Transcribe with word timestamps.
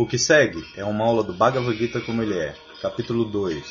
O 0.00 0.06
que 0.06 0.18
segue 0.18 0.64
é 0.74 0.82
uma 0.82 1.04
aula 1.04 1.22
do 1.22 1.34
Bhagavad 1.34 1.76
Gita 1.76 2.00
como 2.00 2.22
ele 2.22 2.32
é, 2.38 2.54
capítulo 2.80 3.22
2, 3.26 3.62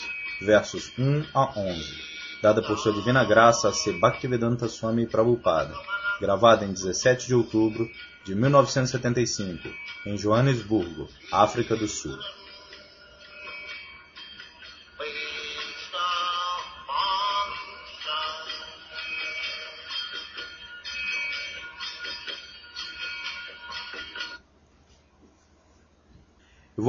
versos 0.43 0.93
1 0.95 1.25
a 1.33 1.59
11, 1.59 1.83
dada 2.39 2.61
por 2.61 2.77
sua 2.77 2.93
divina 2.93 3.25
graça 3.25 3.67
a 3.67 3.73
ser 3.73 3.99
Bhaktivedanta 3.99 4.69
Swami 4.69 5.07
Prabhupada, 5.07 5.73
gravada 6.21 6.65
em 6.65 6.71
17 6.71 7.25
de 7.25 7.33
outubro 7.33 7.89
de 8.23 8.35
1975, 8.35 9.69
em 10.05 10.19
Joanesburgo, 10.19 11.09
África 11.31 11.75
do 11.75 11.87
Sul. 11.87 12.19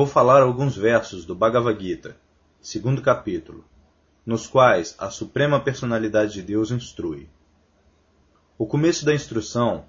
Vou 0.01 0.07
falar 0.07 0.41
alguns 0.41 0.75
versos 0.75 1.27
do 1.27 1.35
Bhagavad 1.35 1.79
Gita, 1.79 2.17
segundo 2.59 3.03
capítulo, 3.03 3.63
nos 4.25 4.47
quais 4.47 4.95
a 4.99 5.11
Suprema 5.11 5.61
Personalidade 5.61 6.33
de 6.33 6.41
Deus 6.41 6.71
instrui. 6.71 7.29
O 8.57 8.65
começo 8.65 9.05
da 9.05 9.13
instrução 9.13 9.85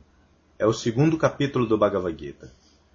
é 0.59 0.65
o 0.65 0.73
segundo 0.73 1.17
capítulo 1.17 1.65
do 1.65 1.77
Bhagavad 1.77 2.13
Gita. 2.19 2.51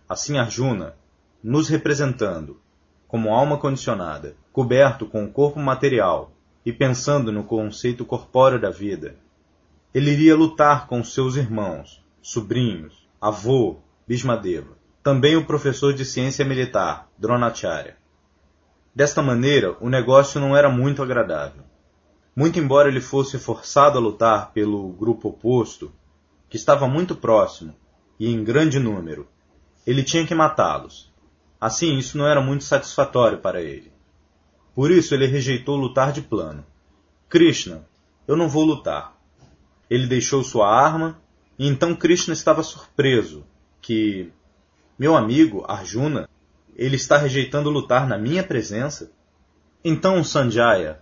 Assim 0.07 0.37
Arjuna, 0.37 0.95
nos 1.43 1.71
representando 1.71 2.61
como 3.09 3.33
alma 3.33 3.57
condicionada, 3.57 4.37
coberto 4.53 5.07
com 5.07 5.25
o 5.25 5.33
corpo 5.33 5.59
material 5.59 6.31
e 6.67 6.71
pensando 6.71 7.33
no 7.33 7.45
conceito 7.45 8.05
corpóreo 8.05 8.61
da 8.61 8.69
vida, 8.69 9.17
ele 9.95 10.11
iria 10.11 10.37
lutar 10.37 10.87
com 10.87 11.03
seus 11.03 11.37
irmãos, 11.37 12.05
sobrinhos, 12.21 13.09
avô, 13.19 13.79
Bhismadeva, 14.07 14.76
também 15.07 15.37
o 15.37 15.47
professor 15.47 15.95
de 15.95 16.05
ciência 16.05 16.45
militar, 16.45 17.09
Dronacharya. 17.17 17.97
Desta 18.93 19.23
maneira, 19.23 19.77
o 19.81 19.89
negócio 19.89 20.41
não 20.41 20.57
era 20.57 20.69
muito 20.69 21.01
agradável. 21.01 21.63
Muito 22.35 22.59
embora 22.59 22.89
ele 22.89 23.01
fosse 23.01 23.39
forçado 23.39 23.99
a 23.99 24.01
lutar 24.01 24.51
pelo 24.51 24.89
grupo 24.89 25.29
oposto, 25.29 25.93
que 26.49 26.57
estava 26.57 26.89
muito 26.89 27.15
próximo 27.15 27.73
e 28.19 28.29
em 28.29 28.43
grande 28.43 28.81
número, 28.81 29.29
ele 29.87 30.03
tinha 30.03 30.27
que 30.27 30.35
matá-los. 30.35 31.15
Assim, 31.61 31.97
isso 31.97 32.19
não 32.19 32.27
era 32.27 32.41
muito 32.41 32.65
satisfatório 32.65 33.39
para 33.39 33.63
ele. 33.63 33.93
Por 34.75 34.91
isso, 34.91 35.15
ele 35.15 35.29
rejeitou 35.29 35.77
lutar 35.77 36.11
de 36.11 36.23
plano. 36.23 36.67
Krishna, 37.29 37.87
eu 38.27 38.37
não 38.37 38.49
vou 38.49 38.65
lutar. 38.65 39.17
Ele 39.89 40.09
deixou 40.09 40.43
sua 40.43 40.69
arma, 40.69 41.23
e 41.57 41.69
então 41.69 41.95
Krishna 41.95 42.35
estava 42.35 42.65
surpreso 42.65 43.47
que, 43.81 44.33
meu 44.99 45.15
amigo, 45.15 45.63
Arjuna, 45.69 46.27
ele 46.75 46.97
está 46.97 47.19
rejeitando 47.19 47.69
lutar 47.69 48.09
na 48.09 48.17
minha 48.17 48.43
presença? 48.43 49.11
Então 49.85 50.25
Sanjaya, 50.25 51.01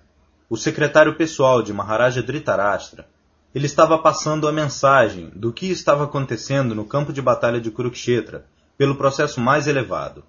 o 0.51 0.57
secretário 0.57 1.15
pessoal 1.15 1.63
de 1.63 1.73
Maharaja 1.73 2.21
Dhritarashtra, 2.21 3.07
ele 3.55 3.67
estava 3.67 3.97
passando 3.97 4.49
a 4.49 4.53
mensagem 4.53 5.31
do 5.37 5.53
que 5.53 5.71
estava 5.71 6.03
acontecendo 6.03 6.75
no 6.75 6.85
campo 6.85 7.13
de 7.13 7.23
batalha 7.23 7.61
de 7.61 7.71
Kurukshetra, 7.71 8.45
pelo 8.77 8.97
processo 8.97 9.41
mais 9.41 9.69
elevado. 9.69 10.25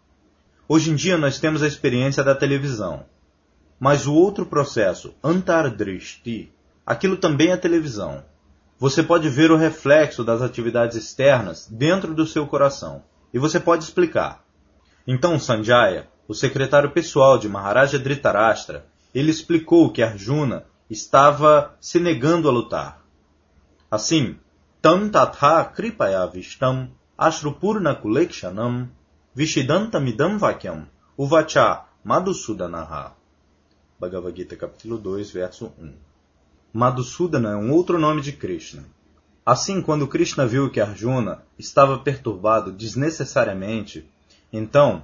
Hoje 0.68 0.92
em 0.92 0.96
dia 0.96 1.18
nós 1.18 1.40
temos 1.40 1.64
a 1.64 1.68
experiência 1.68 2.24
da 2.24 2.36
televisão. 2.36 3.08
Mas 3.80 4.06
o 4.06 4.14
outro 4.14 4.46
processo, 4.46 5.16
Antardrishti, 5.24 6.54
aquilo 6.86 7.18
também 7.18 7.50
é 7.50 7.58
televisão. 7.58 8.24
Você 8.78 9.02
pode 9.02 9.28
ver 9.28 9.50
o 9.50 9.58
reflexo 9.58 10.24
das 10.24 10.44
atividades 10.44 10.96
externas 10.96 11.68
dentro 11.68 12.14
do 12.14 12.28
seu 12.28 12.46
coração 12.46 13.02
e 13.36 13.38
você 13.38 13.60
pode 13.60 13.84
explicar. 13.84 14.46
Então 15.06 15.38
Sanjaya, 15.38 16.08
o 16.26 16.34
secretário 16.34 16.92
pessoal 16.92 17.38
de 17.38 17.50
Maharaja 17.50 18.00
Dhritarashtra, 18.00 18.86
ele 19.14 19.30
explicou 19.30 19.92
que 19.92 20.02
Arjuna 20.02 20.66
estava 20.90 21.76
se 21.82 22.00
negando 22.00 22.48
a 22.48 22.52
lutar. 22.54 23.06
Assim, 23.92 24.38
tam 24.82 25.10
tatha 25.10 25.66
kripaya 25.66 26.26
vishtam 26.26 26.90
ashrupurna 27.18 27.94
kulekshanam 27.94 28.88
vishidantamidam 29.36 30.38
vakyam 30.38 30.88
uvacha 31.18 31.84
madhusudanaha. 32.06 33.16
Bhagavad 34.00 34.34
Gita 34.34 34.56
capítulo 34.56 34.98
2, 34.98 35.32
verso 35.32 35.74
1. 35.78 35.94
Madhusudana 36.72 37.52
é 37.52 37.56
um 37.58 37.74
outro 37.74 38.00
nome 38.00 38.22
de 38.22 38.32
Krishna. 38.32 38.86
Assim, 39.46 39.80
quando 39.80 40.08
Krishna 40.08 40.48
viu 40.48 40.72
que 40.72 40.82
Arjuna 40.82 41.44
estava 41.60 42.00
perturbado 42.00 42.72
desnecessariamente, 42.72 44.10
então, 44.52 45.04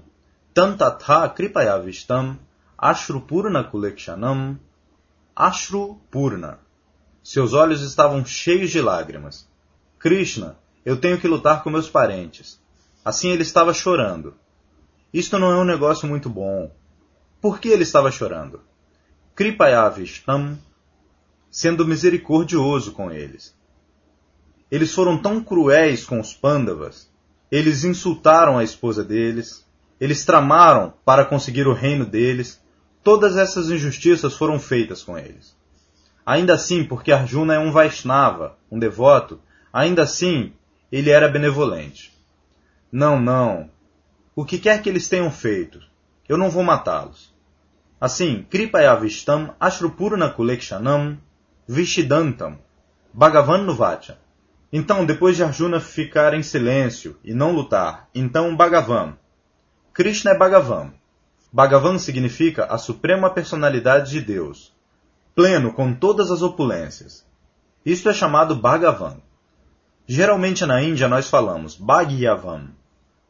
Tantatha 0.52 1.30
Kripayavistam 1.30 2.40
Ashrupurna 2.76 3.64
Kulekshanam 3.64 4.60
Ashrupurna. 5.36 6.58
Seus 7.24 7.54
olhos 7.54 7.82
estavam 7.82 8.26
cheios 8.26 8.72
de 8.72 8.82
lágrimas. 8.82 9.48
Krishna, 10.00 10.58
eu 10.84 10.98
tenho 10.98 11.20
que 11.20 11.28
lutar 11.28 11.62
com 11.62 11.70
meus 11.70 11.88
parentes. 11.88 12.60
Assim 13.06 13.30
ele 13.30 13.44
estava 13.44 13.74
chorando. 13.74 14.34
Isto 15.14 15.38
não 15.38 15.52
é 15.52 15.58
um 15.58 15.64
negócio 15.64 16.08
muito 16.08 16.30
bom. 16.30 16.72
Por 17.40 17.60
que 17.60 17.70
ele 17.70 17.84
estava 17.84 18.10
chorando? 18.10 18.62
Kripayavistam, 19.36 20.58
sendo 21.52 21.86
misericordioso 21.86 22.92
com 22.92 23.12
eles. 23.12 23.56
Eles 24.72 24.94
foram 24.94 25.18
tão 25.18 25.44
cruéis 25.44 26.06
com 26.06 26.18
os 26.18 26.34
Pandavas. 26.34 27.12
Eles 27.52 27.84
insultaram 27.84 28.58
a 28.58 28.64
esposa 28.64 29.04
deles. 29.04 29.68
Eles 30.00 30.24
tramaram 30.24 30.94
para 31.04 31.26
conseguir 31.26 31.68
o 31.68 31.74
reino 31.74 32.06
deles. 32.06 32.64
Todas 33.04 33.36
essas 33.36 33.70
injustiças 33.70 34.38
foram 34.38 34.58
feitas 34.58 35.04
com 35.04 35.18
eles. 35.18 35.54
Ainda 36.26 36.54
assim, 36.54 36.86
porque 36.86 37.12
Arjuna 37.12 37.56
é 37.56 37.60
um 37.60 37.72
Vaishnava, 37.72 38.58
um 38.72 38.80
devoto, 38.80 39.42
ainda 39.74 40.04
assim 40.04 40.54
ele 40.90 41.10
era 41.10 41.28
benevolente. 41.28 42.14
Não, 42.92 43.20
não. 43.20 43.70
O 44.34 44.46
que 44.46 44.58
quer 44.58 44.82
que 44.82 44.88
eles 44.88 45.10
tenham 45.10 45.32
feito, 45.32 45.82
eu 46.30 46.38
não 46.38 46.50
vou 46.50 46.64
matá-los. 46.64 47.34
Assim, 48.00 48.46
Kripayavistam 48.50 49.54
Ashrupurna 49.60 50.30
Kulekshanam 50.30 51.18
Vishidantam 51.68 52.58
Bhagavan 53.14 53.64
Nuvacha 53.64 54.21
então, 54.72 55.06
depois 55.06 55.36
de 55.36 55.44
Arjuna 55.44 55.82
ficar 55.82 56.34
em 56.34 56.42
silêncio 56.42 57.18
e 57.24 57.34
não 57.34 57.52
lutar, 57.52 58.08
então 58.16 58.56
Bhagavan. 58.56 59.18
Krishna 59.94 60.32
é 60.32 60.38
Bhagavan. 60.38 60.94
Bhagavan 61.52 61.98
significa 61.98 62.66
a 62.66 62.78
suprema 62.78 63.30
personalidade 63.30 64.12
de 64.12 64.22
Deus, 64.22 64.74
pleno 65.36 65.74
com 65.74 65.94
todas 65.94 66.32
as 66.32 66.42
opulências. 66.42 67.26
Isto 67.86 68.08
é 68.08 68.14
chamado 68.14 68.56
Bhagavan. 68.56 69.18
Geralmente 70.08 70.66
na 70.66 70.82
Índia 70.82 71.10
nós 71.10 71.30
falamos 71.30 71.76
Bhagyavan. 71.76 72.70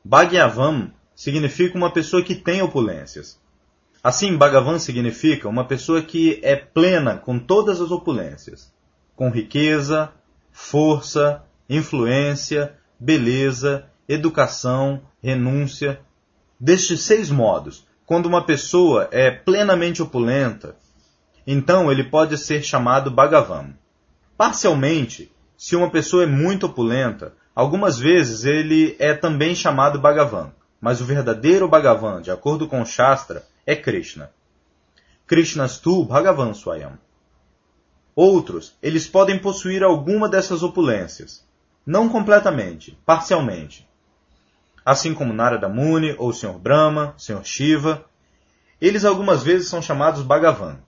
Bhagyavan 0.06 0.91
significa 1.16 1.75
uma 1.75 1.91
pessoa 1.91 2.23
que 2.23 2.35
tem 2.35 2.62
opulências. 2.62 3.40
Assim, 4.03 4.38
Bhagavan 4.38 4.78
significa 4.78 5.50
uma 5.50 5.66
pessoa 5.66 6.03
que 6.03 6.40
é 6.44 6.56
plena 6.56 7.18
com 7.18 7.40
todas 7.40 7.81
as 7.81 7.90
opulências, 7.90 8.72
com 9.16 9.29
riqueza, 9.29 10.12
força, 10.51 11.44
influência, 11.69 12.75
beleza, 13.00 13.85
educação, 14.07 15.01
renúncia. 15.22 16.00
Destes 16.59 17.01
seis 17.01 17.29
modos, 17.29 17.88
quando 18.06 18.25
uma 18.25 18.45
pessoa 18.45 19.07
é 19.11 19.31
plenamente 19.31 20.01
opulenta, 20.01 20.75
então 21.47 21.91
ele 21.91 22.03
pode 22.03 22.38
ser 22.38 22.63
chamado 22.63 23.09
Bhagavan. 23.09 23.73
Parcialmente, 24.38 25.31
se 25.58 25.75
uma 25.75 25.90
pessoa 25.90 26.23
é 26.23 26.28
muito 26.28 26.66
opulenta, 26.66 27.34
algumas 27.55 27.97
vezes 27.97 28.46
ele 28.46 28.96
é 28.99 29.14
também 29.14 29.55
chamado 29.55 29.99
Bhagavan, 29.99 30.52
mas 30.79 30.99
o 31.02 31.05
verdadeiro 31.05 31.67
Bhagavan, 31.67 32.22
de 32.22 32.31
acordo 32.31 32.67
com 32.67 32.84
Shastra, 32.84 33.43
é 33.66 33.75
Krishna. 33.75 34.31
Krishnastu 35.25 36.03
Bhagavan 36.03 36.53
Swayam. 36.53 36.97
Outros, 38.16 38.75
eles 38.81 39.08
podem 39.08 39.40
possuir 39.40 39.84
alguma 39.84 40.28
dessas 40.28 40.63
opulências. 40.63 41.46
Não 41.85 42.09
completamente, 42.09 42.97
parcialmente. 43.05 43.87
Assim 44.85 45.13
como 45.13 45.34
Narada 45.34 45.69
Muni, 45.69 46.16
ou 46.17 46.34
Sr. 46.34 46.58
Brahma, 46.59 47.13
Sr. 47.17 47.43
Shiva. 47.43 48.05
Eles 48.79 49.05
algumas 49.05 49.43
vezes 49.43 49.69
são 49.69 49.81
chamados 49.81 50.23
Bhagavan. 50.23 50.79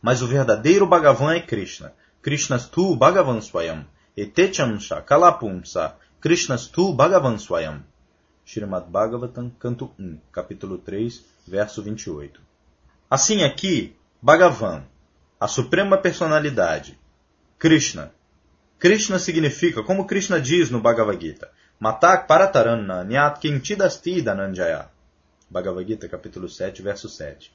Mas 0.00 0.20
o 0.20 0.26
verdadeiro 0.26 0.86
Bhagavan 0.86 1.34
é 1.34 1.40
Krishna. 1.40 1.92
Krishnastu 2.20 2.94
Bhagavan 2.96 3.40
Swayam. 3.40 3.86
Etechamsha 4.16 5.00
Kalapumsa. 5.00 5.96
Krishnastu 6.20 6.92
Bhagavan 6.92 7.38
Swayam. 7.38 7.82
Srimad 8.44 8.90
Bhagavatam, 8.90 9.50
canto 9.58 9.92
1, 9.98 10.18
capítulo 10.32 10.76
3, 10.76 11.24
verso 11.46 11.82
28. 11.82 12.40
Assim 13.08 13.44
aqui, 13.44 13.96
Bhagavan, 14.20 14.84
a 15.42 15.48
suprema 15.48 15.98
personalidade, 15.98 16.96
Krishna. 17.58 18.12
Krishna 18.78 19.18
significa, 19.18 19.82
como 19.82 20.06
Krishna 20.06 20.38
diz 20.38 20.70
no 20.70 20.80
Bhagavad 20.80 21.20
Gita, 21.20 21.50
Matak 21.80 22.28
parataranna 22.28 23.02
nyat 23.02 23.40
kinchidasti 23.40 24.22
dananjaya. 24.22 24.88
Bhagavad 25.50 25.84
Gita, 25.84 26.08
capítulo 26.08 26.48
7, 26.48 26.80
verso 26.80 27.08
7. 27.08 27.52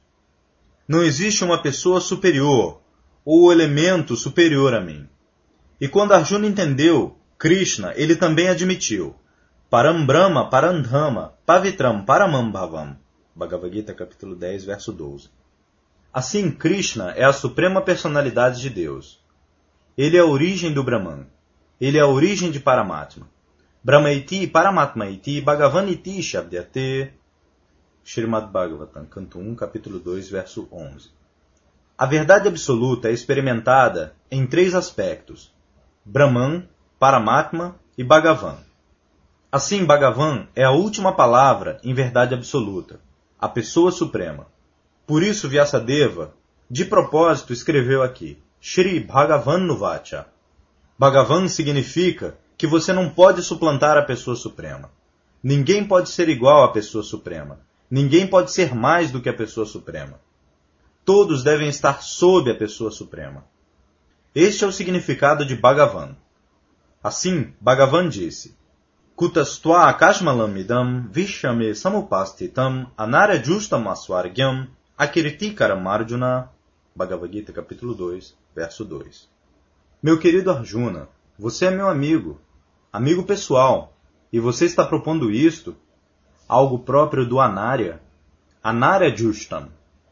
Não 0.86 1.02
existe 1.02 1.46
uma 1.46 1.62
pessoa 1.62 2.02
superior 2.02 2.82
ou 3.24 3.54
elemento 3.54 4.18
superior 4.18 4.74
a 4.74 4.82
mim. 4.82 5.08
E 5.80 5.88
quando 5.88 6.12
Arjuna 6.12 6.46
entendeu 6.46 7.16
Krishna, 7.38 7.94
ele 7.96 8.18
também 8.18 8.50
admitiu 8.50 9.16
Param 9.70 10.06
Brahma 10.06 10.50
Parandhama 10.50 11.36
Pavitram 11.46 12.04
Paramambhavam. 12.04 12.98
Bhagavad 13.34 13.74
Gita, 13.74 13.94
capítulo 13.94 14.36
10, 14.36 14.66
verso 14.66 14.92
12. 14.92 15.37
Assim, 16.18 16.50
Krishna 16.50 17.12
é 17.12 17.24
a 17.26 17.32
suprema 17.32 17.80
personalidade 17.80 18.60
de 18.60 18.72
Deus. 18.72 19.24
Ele 19.96 20.18
é 20.18 20.20
a 20.20 20.26
origem 20.26 20.74
do 20.74 20.84
Brahman. 20.84 21.28
Ele 21.80 22.00
é 22.00 22.02
a 22.02 22.08
origem 22.08 22.50
de 22.50 22.60
Paramatma. 22.60 23.30
Brahmaiti 23.84 24.48
Paramatmaiti 24.48 25.40
Bhagavaniti 25.42 26.24
Shabdyate 26.24 27.14
Srimad 28.04 28.52
Bhagavatam, 28.52 29.06
canto 29.06 29.38
1, 29.38 29.54
capítulo 29.54 30.00
2, 30.00 30.28
verso 30.32 30.68
11. 30.72 31.12
A 31.96 32.08
verdade 32.08 32.48
absoluta 32.48 33.10
é 33.10 33.14
experimentada 33.14 34.16
em 34.32 34.48
três 34.48 34.74
aspectos: 34.74 35.54
Brahman, 36.04 36.68
Paramatma 36.98 37.76
e 37.96 38.04
Bhagavan. 38.04 38.58
Assim, 39.52 39.86
Bhagavan 39.86 40.48
é 40.56 40.64
a 40.64 40.72
última 40.72 41.16
palavra 41.16 41.80
em 41.84 41.94
verdade 41.94 42.34
absoluta, 42.34 43.00
a 43.40 43.48
pessoa 43.48 43.92
suprema. 43.92 44.48
Por 45.08 45.24
isso, 45.24 45.48
Vyasadeva, 45.48 46.34
de 46.70 46.84
propósito, 46.84 47.54
escreveu 47.54 48.04
aqui: 48.04 48.38
Shri 48.60 49.00
Bhagavan 49.00 49.60
Nuvacha. 49.60 50.28
Bhagavan 51.00 51.48
significa 51.48 52.38
que 52.58 52.68
você 52.68 52.92
não 52.92 53.10
pode 53.10 53.42
suplantar 53.42 53.98
a 53.98 54.02
pessoa 54.02 54.36
suprema. 54.36 54.92
Ninguém 55.42 55.88
pode 55.88 56.10
ser 56.10 56.28
igual 56.28 56.66
à 56.66 56.74
pessoa 56.74 57.04
suprema. 57.04 57.60
Ninguém 57.90 58.28
pode 58.28 58.52
ser 58.52 58.76
mais 58.76 59.10
do 59.10 59.22
que 59.22 59.30
a 59.30 59.34
pessoa 59.34 59.66
suprema. 59.66 60.20
Todos 61.06 61.42
devem 61.42 61.70
estar 61.70 62.02
sob 62.04 62.52
a 62.52 62.56
pessoa 62.56 62.92
suprema. 62.92 63.46
Este 64.36 64.66
é 64.66 64.68
o 64.68 64.74
significado 64.74 65.46
de 65.46 65.56
Bhagavan. 65.56 66.18
Assim, 67.02 67.54
Bhagavan 67.62 68.10
disse: 68.10 68.58
Kutastwa 69.16 69.88
akashmalamidam 69.88 71.08
vishame 71.10 71.74
samupastitam 71.74 72.92
anarajustam 72.98 73.90
aswargyam 73.90 74.68
akirtikaram 74.98 75.88
arjuna. 75.88 76.50
Bhagavad 76.96 77.32
Gita, 77.32 77.54
capítulo 77.54 77.94
2, 77.94 78.36
verso 78.56 78.84
2. 78.84 79.30
Meu 80.02 80.18
querido 80.18 80.50
Arjuna, 80.50 81.08
você 81.38 81.68
é 81.68 81.72
meu 81.72 81.88
amigo, 81.88 82.42
amigo 82.92 83.22
pessoal, 83.22 83.94
e 84.34 84.40
você 84.40 84.66
está 84.66 84.84
propondo 84.84 85.30
isto 85.30 85.76
algo 86.48 86.80
próprio 86.80 87.24
do 87.24 87.40
Anarya. 87.40 88.02
Anarya 88.64 89.16
Justam. 89.16 89.70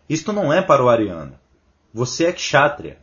Isto 0.07 0.31
não 0.31 0.53
é 0.53 0.61
para 0.61 0.83
o 0.83 0.89
ariano. 0.89 1.39
Você 1.91 2.25
é 2.25 2.31
kshatriya. 2.31 2.99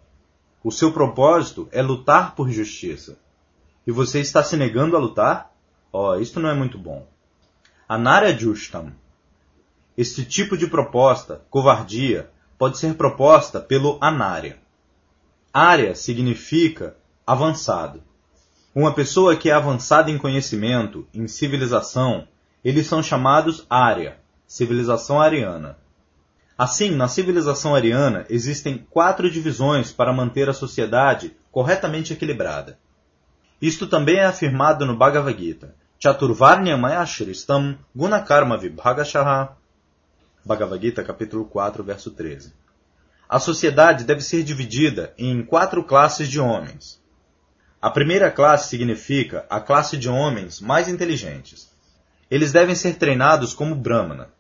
O 0.63 0.71
seu 0.71 0.93
propósito 0.93 1.69
é 1.73 1.83
lutar 1.83 2.37
por 2.37 2.49
justiça. 2.49 3.19
E 3.85 3.91
você 3.91 4.21
está 4.21 4.45
se 4.45 4.57
negando 4.57 4.97
a 4.97 5.01
lutar? 5.01 5.53
Oh, 5.93 6.15
isto 6.15 6.39
não 6.39 6.49
é 6.49 6.55
muito 6.55 6.79
bom. 6.79 7.09
Anarya 7.89 8.39
Justam. 8.39 8.93
Este 9.97 10.25
tipo 10.25 10.57
de 10.57 10.67
proposta, 10.67 11.43
covardia, 11.51 12.31
pode 12.59 12.79
ser 12.79 12.95
proposta 12.95 13.61
pelo 13.61 13.99
Anarya. 14.01 14.59
Arya 15.53 15.95
significa 15.95 16.97
avançado. 17.27 18.03
Uma 18.75 18.95
pessoa 18.95 19.37
que 19.37 19.51
é 19.51 19.53
avançada 19.53 20.11
em 20.11 20.17
conhecimento, 20.17 21.07
em 21.13 21.29
civilização, 21.29 22.27
eles 22.65 22.87
são 22.87 23.03
chamados 23.03 23.67
Arya, 23.69 24.17
civilização 24.47 25.21
ariana. 25.21 25.77
Assim, 26.57 26.91
na 26.91 27.09
civilização 27.09 27.75
ariana 27.75 28.25
existem 28.31 28.87
quatro 28.89 29.31
divisões 29.31 29.93
para 29.93 30.13
manter 30.13 30.49
a 30.49 30.55
sociedade 30.55 31.37
corretamente 31.51 32.13
equilibrada. 32.13 32.79
Isto 33.61 33.87
também 33.87 34.17
é 34.17 34.25
afirmado 34.25 34.87
no 34.87 34.97
Bhagavad 34.97 35.39
Gita. 35.39 35.75
Chaturvarnya 35.99 36.77
Mayashristam 36.77 37.79
Gunakarma 37.95 38.57
Vibhagashaha. 38.57 39.57
Bhagavad 40.45 40.81
Gita, 40.81 41.05
capítulo 41.05 41.45
4, 41.45 41.85
verso 41.85 42.11
13. 42.11 42.53
A 43.29 43.39
sociedade 43.39 44.05
deve 44.05 44.21
ser 44.21 44.43
dividida 44.43 45.15
em 45.17 45.45
quatro 45.45 45.85
classes 45.85 46.29
de 46.29 46.41
homens. 46.41 47.01
A 47.81 47.89
primeira 47.89 48.31
classe 48.31 48.69
significa 48.69 49.47
a 49.49 49.61
classe 49.61 49.97
de 49.97 50.09
homens 50.09 50.61
mais 50.61 50.89
inteligentes. 50.89 51.71
Eles 52.31 52.51
devem 52.51 52.75
ser 52.75 52.97
treinados 52.97 53.55
como 53.55 53.75
Brahmana. 53.75 54.31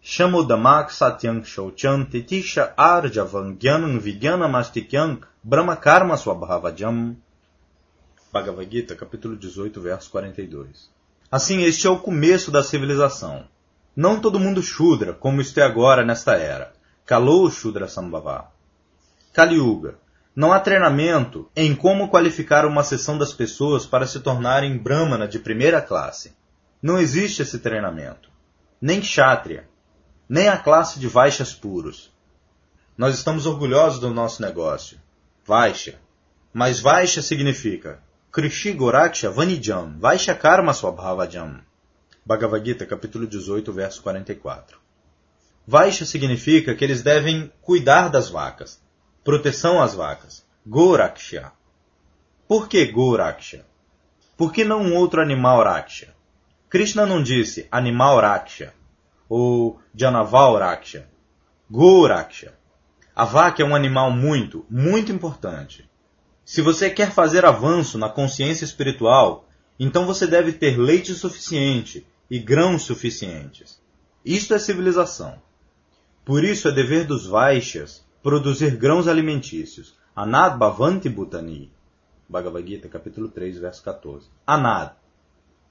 Shamudamak 0.00 0.94
Satyang 0.94 1.44
Shauchan 1.44 2.04
Titisha 2.04 2.72
Arjavan 2.76 3.56
Gyanam 3.56 3.98
Vijnanamastikyan 3.98 5.20
Brahma 5.42 5.76
Karma 5.76 6.16
Swabhavajam. 6.16 7.16
Bhagavad 8.32 8.70
Gita, 8.70 8.94
capítulo 8.94 9.36
18, 9.36 9.80
verso 9.80 10.10
42. 10.10 10.90
Assim, 11.30 11.62
este 11.62 11.86
é 11.86 11.90
o 11.90 11.98
começo 11.98 12.50
da 12.50 12.62
civilização. 12.62 13.44
Não 13.94 14.18
todo 14.18 14.40
mundo 14.40 14.62
Shudra, 14.62 15.12
como 15.12 15.40
isto 15.40 15.60
é 15.60 15.62
agora 15.62 16.04
nesta 16.04 16.34
era. 16.34 16.72
Kalou 17.04 17.50
Shudra 17.50 17.88
Sambhava. 17.88 18.50
Kali 19.32 19.56
Yuga. 19.56 19.98
Não 20.34 20.50
há 20.50 20.58
treinamento 20.60 21.50
em 21.54 21.74
como 21.74 22.08
qualificar 22.08 22.64
uma 22.64 22.82
seção 22.82 23.18
das 23.18 23.34
pessoas 23.34 23.84
para 23.84 24.06
se 24.06 24.20
tornarem 24.20 24.78
Brahmana 24.78 25.28
de 25.28 25.38
primeira 25.38 25.82
classe. 25.82 26.34
Não 26.80 26.98
existe 26.98 27.42
esse 27.42 27.58
treinamento. 27.58 28.30
Nem 28.80 29.00
Kshatriya, 29.00 29.68
nem 30.26 30.48
a 30.48 30.56
classe 30.56 30.98
de 30.98 31.06
Vaixas 31.06 31.52
puros. 31.52 32.10
Nós 32.96 33.14
estamos 33.14 33.44
orgulhosos 33.44 34.00
do 34.00 34.08
nosso 34.08 34.40
negócio. 34.40 34.98
Vaixya. 35.44 36.00
Mas 36.52 36.80
Vaixya 36.80 37.20
significa 37.20 38.00
Krishi 38.30 38.72
Goraksha 38.72 39.30
Vanijam, 39.30 39.98
Vaixya 39.98 40.34
Karma 40.34 40.72
Swabhavajam. 40.72 41.60
Bhagavad 42.24 42.64
Gita, 42.64 42.86
capítulo 42.86 43.26
18, 43.26 43.72
verso 43.72 44.00
44. 44.00 44.78
Vaixya 45.66 46.06
significa 46.06 46.72
que 46.72 46.84
eles 46.84 47.02
devem 47.02 47.52
cuidar 47.60 48.08
das 48.08 48.28
vacas, 48.28 48.80
proteção 49.24 49.82
às 49.82 49.94
vacas. 49.94 50.46
Goraksha. 50.64 51.50
Por 52.46 52.68
que 52.68 52.86
Goraksha? 52.86 53.66
Por 54.36 54.52
que 54.52 54.64
não 54.64 54.82
um 54.82 54.94
outro 54.94 55.20
animal 55.20 55.64
Raksha? 55.64 56.14
Krishna 56.70 57.04
não 57.04 57.22
disse 57.22 57.66
animal 57.70 58.18
raksha 58.20 58.72
ou 59.28 59.78
janaval 59.94 60.56
raksha, 60.56 61.06
go 61.70 62.06
raksha. 62.06 62.54
A 63.14 63.24
vaca 63.26 63.62
é 63.62 63.66
um 63.66 63.74
animal 63.74 64.10
muito, 64.10 64.64
muito 64.70 65.12
importante. 65.12 65.86
Se 66.44 66.62
você 66.62 66.88
quer 66.88 67.10
fazer 67.10 67.44
avanço 67.44 67.98
na 67.98 68.08
consciência 68.08 68.64
espiritual, 68.64 69.46
então 69.78 70.06
você 70.06 70.26
deve 70.26 70.52
ter 70.52 70.78
leite 70.78 71.12
suficiente 71.12 72.06
e 72.32 72.38
grãos 72.38 72.84
suficientes. 72.84 73.78
Isto 74.24 74.54
é 74.54 74.58
civilização. 74.58 75.38
Por 76.24 76.42
isso 76.42 76.66
é 76.66 76.72
dever 76.72 77.06
dos 77.06 77.26
Vaixas 77.26 78.02
produzir 78.22 78.74
grãos 78.74 79.06
alimentícios. 79.06 79.94
Anad 80.16 80.56
Bhavanti 80.56 81.10
Bhutani. 81.10 81.70
Bhagavad 82.26 82.66
Gita, 82.66 82.88
capítulo 82.88 83.28
3, 83.28 83.58
verso 83.58 83.82
14. 83.82 84.30
Anad 84.46 84.94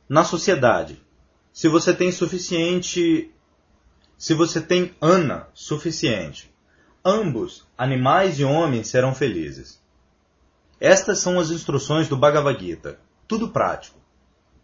na 0.08 0.24
sociedade. 0.24 1.02
Se 1.52 1.68
você 1.68 1.96
tem 1.96 2.12
suficiente. 2.12 3.34
Se 4.16 4.36
você 4.36 4.62
tem 4.62 4.94
Ana 5.02 5.48
suficiente, 5.56 6.54
ambos, 7.04 7.68
animais 7.76 8.40
e 8.40 8.44
homens, 8.44 8.88
serão 8.88 9.16
felizes. 9.16 9.82
Estas 10.80 11.18
são 11.18 11.40
as 11.40 11.50
instruções 11.50 12.08
do 12.08 12.16
Bhagavad 12.16 12.64
Gita. 12.64 13.00
Tudo 13.28 13.50
prático. 13.50 14.01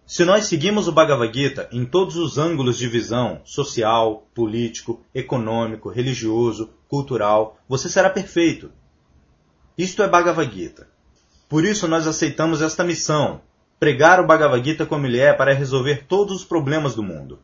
Se 0.08 0.24
nós 0.24 0.46
seguimos 0.46 0.88
o 0.88 0.94
Bhagavad 0.94 1.38
Gita 1.38 1.68
em 1.70 1.84
todos 1.84 2.16
os 2.16 2.38
ângulos 2.38 2.78
de 2.78 2.88
visão 2.88 3.42
social, 3.44 4.26
político, 4.34 5.04
econômico, 5.14 5.90
religioso, 5.90 6.70
cultural, 6.88 7.58
você 7.68 7.90
será 7.90 8.10
perfeito. 8.10 8.72
Isto 9.78 10.02
é 10.02 10.08
Bhagavad 10.08 10.50
Gita. 10.50 10.88
Por 11.50 11.66
isso 11.66 11.90
nós 11.90 12.08
aceitamos 12.08 12.62
esta 12.62 12.86
missão, 12.86 13.42
pregar 13.78 14.22
o 14.22 14.26
Bhagavad 14.26 14.64
Gita 14.64 14.86
como 14.86 15.06
ele 15.06 15.20
é 15.20 15.34
para 15.34 15.54
resolver 15.54 16.06
todos 16.08 16.38
os 16.38 16.46
problemas 16.46 16.96
do 16.96 17.04
mundo. 17.04 17.40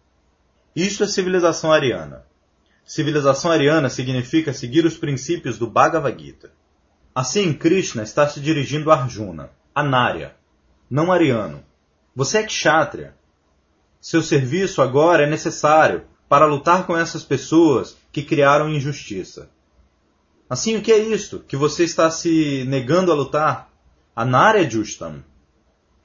Isso 0.74 1.04
é 1.04 1.08
civilização 1.08 1.70
ariana. 1.70 2.26
Civilização 2.86 3.52
ariana 3.52 3.90
significa 3.90 4.54
seguir 4.54 4.86
os 4.86 4.96
princípios 4.96 5.60
do 5.60 5.68
Bhagavad 5.68 6.18
Gita. 6.18 6.54
Assim, 7.14 7.52
Krishna 7.52 8.04
está 8.04 8.26
se 8.26 8.40
dirigindo 8.40 8.90
a 8.90 8.96
Arjuna, 8.96 9.52
Anarya, 9.76 10.34
não 10.90 11.12
ariano. 11.12 11.62
Você 12.16 12.40
é 12.40 12.44
kshatriya. 12.44 13.16
Seu 14.00 14.22
serviço 14.22 14.82
agora 14.82 15.24
é 15.24 15.30
necessário 15.30 16.06
para 16.30 16.46
lutar 16.46 16.86
com 16.86 16.98
essas 16.98 17.24
pessoas 17.24 17.98
que 18.12 18.24
criaram 18.24 18.70
injustiça. 18.70 19.50
Assim, 20.50 20.78
o 20.78 20.82
que 20.82 20.92
é 20.92 20.98
isto 20.98 21.40
que 21.48 21.58
você 21.58 21.84
está 21.84 22.12
se 22.12 22.64
negando 22.68 23.12
a 23.12 23.16
lutar? 23.16 23.70
Anarya 24.16 24.70
Justam 24.70 25.24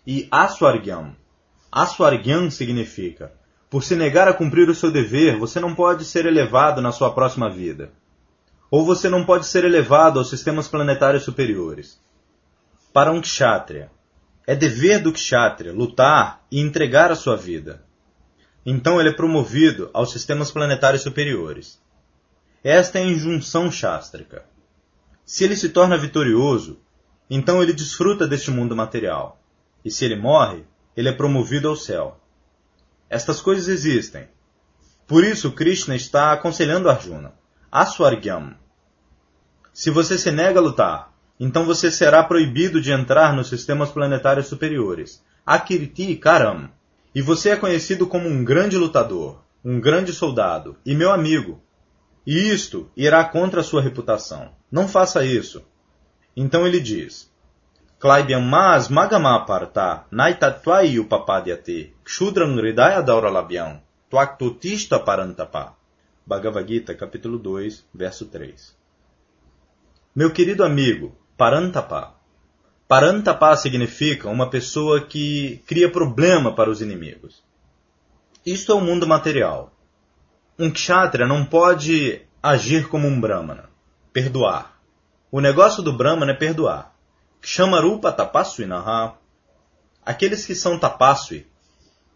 e 0.06 0.26
Aswargyam. 0.30 1.14
Aswargyan 1.70 2.48
significa: 2.50 3.32
por 3.68 3.84
se 3.84 3.94
negar 3.94 4.26
a 4.28 4.32
cumprir 4.32 4.70
o 4.70 4.74
seu 4.74 4.90
dever, 4.90 5.38
você 5.38 5.60
não 5.60 5.74
pode 5.74 6.04
ser 6.06 6.24
elevado 6.24 6.80
na 6.80 6.90
sua 6.90 7.12
próxima 7.12 7.50
vida. 7.50 7.92
Ou 8.70 8.84
você 8.84 9.08
não 9.10 9.24
pode 9.24 9.46
ser 9.46 9.64
elevado 9.64 10.18
aos 10.18 10.30
sistemas 10.30 10.68
planetários 10.68 11.24
superiores. 11.24 12.00
Para 12.92 13.12
um 13.12 13.20
kshatriya, 13.20 13.90
é 14.48 14.56
dever 14.56 15.02
do 15.02 15.12
kshatriya 15.12 15.74
lutar 15.74 16.42
e 16.50 16.58
entregar 16.58 17.12
a 17.12 17.14
sua 17.14 17.36
vida. 17.36 17.84
Então 18.64 18.98
ele 18.98 19.10
é 19.10 19.12
promovido 19.12 19.90
aos 19.92 20.10
sistemas 20.10 20.50
planetários 20.50 21.02
superiores. 21.02 21.78
Esta 22.64 22.98
é 22.98 23.02
a 23.02 23.06
injunção 23.06 23.70
chástrica. 23.70 24.46
Se 25.22 25.44
ele 25.44 25.54
se 25.54 25.68
torna 25.68 25.98
vitorioso, 25.98 26.80
então 27.28 27.62
ele 27.62 27.74
desfruta 27.74 28.26
deste 28.26 28.50
mundo 28.50 28.74
material. 28.74 29.38
E 29.84 29.90
se 29.90 30.06
ele 30.06 30.16
morre, 30.16 30.64
ele 30.96 31.10
é 31.10 31.12
promovido 31.12 31.68
ao 31.68 31.76
céu. 31.76 32.18
Estas 33.10 33.42
coisas 33.42 33.68
existem. 33.68 34.30
Por 35.06 35.24
isso, 35.24 35.52
Krishna 35.52 35.94
está 35.94 36.32
aconselhando 36.32 36.88
Arjuna. 36.88 37.34
Aswargyam. 37.70 38.54
Se 39.74 39.90
você 39.90 40.16
se 40.16 40.30
nega 40.30 40.58
a 40.58 40.62
lutar, 40.62 41.07
então 41.38 41.64
você 41.64 41.90
será 41.90 42.22
proibido 42.22 42.80
de 42.80 42.90
entrar 42.90 43.32
nos 43.32 43.48
sistemas 43.48 43.90
planetários 43.90 44.48
superiores. 44.48 45.22
Akirti 45.46 46.16
Karam. 46.16 46.70
E 47.14 47.22
você 47.22 47.50
é 47.50 47.56
conhecido 47.56 48.06
como 48.06 48.28
um 48.28 48.44
grande 48.44 48.76
lutador, 48.76 49.42
um 49.64 49.80
grande 49.80 50.12
soldado 50.12 50.76
e 50.84 50.94
meu 50.94 51.12
amigo. 51.12 51.62
E 52.26 52.52
isto 52.52 52.90
irá 52.96 53.24
contra 53.24 53.60
a 53.60 53.64
sua 53.64 53.80
reputação. 53.80 54.50
Não 54.70 54.86
faça 54.86 55.24
isso. 55.24 55.64
Então 56.36 56.66
ele 56.66 56.80
diz: 56.80 57.32
Klaibyam 57.98 58.42
mas 58.42 58.88
magamaparta 58.88 60.04
naitatvai 60.10 60.98
upapadyate 60.98 61.94
kshudram 62.04 62.54
hridaya 62.56 63.00
dauralabhyam 63.00 63.80
tvaktutista 64.10 64.98
parantapa. 64.98 65.76
Bhagavad 66.26 66.68
Gita, 66.68 66.94
capítulo 66.94 67.38
2, 67.38 67.86
verso 67.94 68.26
3. 68.26 68.76
Meu 70.14 70.30
querido 70.30 70.62
amigo, 70.62 71.16
Parantapa. 71.38 72.14
Parantapa 72.88 73.54
significa 73.56 74.28
uma 74.28 74.50
pessoa 74.50 75.00
que 75.00 75.62
cria 75.68 75.88
problema 75.88 76.52
para 76.52 76.68
os 76.68 76.82
inimigos. 76.82 77.44
Isto 78.44 78.72
é 78.72 78.74
o 78.74 78.80
mundo 78.80 79.06
material. 79.06 79.72
Um 80.58 80.68
kshatriya 80.68 81.28
não 81.28 81.44
pode 81.44 82.22
agir 82.42 82.88
como 82.88 83.06
um 83.06 83.20
brahmana, 83.20 83.70
perdoar. 84.12 84.80
O 85.30 85.40
negócio 85.40 85.80
do 85.80 85.92
brahmana 85.92 86.32
é 86.32 86.34
perdoar. 86.34 86.92
Kshamarupa 87.40 88.10
tapasvinaha. 88.10 89.14
Aqueles 90.04 90.44
que 90.44 90.56
são 90.56 90.76
tapasvi, 90.76 91.46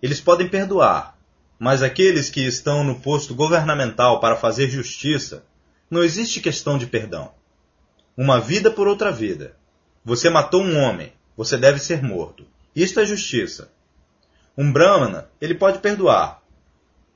eles 0.03 0.21
podem 0.21 0.49
perdoar, 0.49 1.17
mas 1.61 1.81
aqueles 1.81 2.29
que 2.29 2.41
estão 2.41 2.83
no 2.83 2.99
posto 2.99 3.37
governamental 3.37 4.19
para 4.19 4.35
fazer 4.35 4.69
justiça, 4.69 5.45
não 5.89 6.03
existe 6.03 6.41
questão 6.41 6.77
de 6.77 6.89
perdão. 6.89 7.31
Uma 8.17 8.39
vida 8.39 8.71
por 8.71 8.87
outra 8.87 9.11
vida. 9.11 9.57
Você 10.05 10.29
matou 10.29 10.63
um 10.63 10.77
homem, 10.77 11.13
você 11.35 11.57
deve 11.57 11.79
ser 11.79 12.03
morto. 12.03 12.45
Isto 12.77 13.01
é 13.01 13.07
justiça. 13.07 13.73
Um 14.57 14.71
Brahmana, 14.71 15.31
ele 15.41 15.55
pode 15.55 15.79
perdoar. 15.79 16.43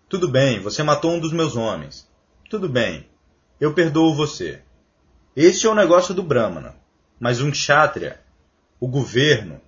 Tudo 0.09 0.27
bem, 0.27 0.59
você 0.61 0.83
matou 0.83 1.13
um 1.13 1.21
dos 1.21 1.33
meus 1.33 1.55
homens. 1.55 2.09
Tudo 2.49 2.67
bem, 2.67 3.07
eu 3.61 3.75
perdoo 3.75 4.15
você. 4.15 4.63
Este 5.35 5.67
é 5.67 5.71
o 5.71 5.75
negócio 5.75 6.15
do 6.15 6.23
Brahmana. 6.23 6.75
Mas 7.21 7.43
um 7.43 7.51
kshatriya, 7.51 8.21
o 8.81 8.89
governo, 8.89 9.61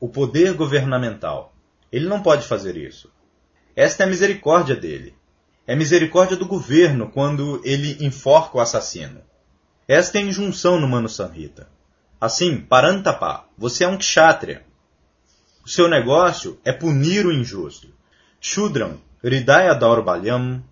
o 0.00 0.08
poder 0.08 0.54
governamental, 0.54 1.54
ele 1.92 2.06
não 2.06 2.22
pode 2.22 2.46
fazer 2.46 2.74
isso. 2.76 3.12
Esta 3.76 4.02
é 4.02 4.06
a 4.06 4.08
misericórdia 4.08 4.74
dele. 4.74 5.14
É 5.66 5.76
misericórdia 5.76 6.38
do 6.38 6.46
governo 6.46 7.10
quando 7.10 7.60
ele 7.64 8.02
enforca 8.02 8.56
o 8.56 8.60
assassino. 8.60 9.27
Esta 9.88 10.18
é 10.18 10.20
a 10.20 10.24
injunção 10.26 10.78
no 10.78 10.86
Manu 10.86 11.08
Samhita. 11.08 11.66
Assim, 12.20 12.60
Parantapa, 12.60 13.46
você 13.56 13.84
é 13.84 13.88
um 13.88 13.96
kshatriya. 13.96 14.62
O 15.64 15.68
seu 15.68 15.88
negócio 15.88 16.60
é 16.62 16.70
punir 16.74 17.24
o 17.24 17.32
injusto. 17.32 17.88
Shudram, 18.38 19.00
Ridaya 19.24 19.74
Daurbalyam. 19.74 20.62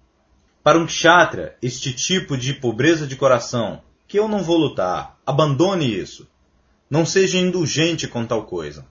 Para 0.62 0.78
um 0.78 0.84
kshatriya, 0.84 1.56
este 1.62 1.94
tipo 1.94 2.36
de 2.36 2.52
pobreza 2.52 3.06
de 3.06 3.16
coração, 3.16 3.80
que 4.06 4.18
eu 4.18 4.28
não 4.28 4.42
vou 4.42 4.58
lutar. 4.58 5.16
Abandone 5.24 5.98
isso. 5.98 6.28
Não 6.90 7.06
seja 7.06 7.38
indulgente 7.38 8.06
com 8.06 8.26
tal 8.26 8.44
coisa. 8.44 8.84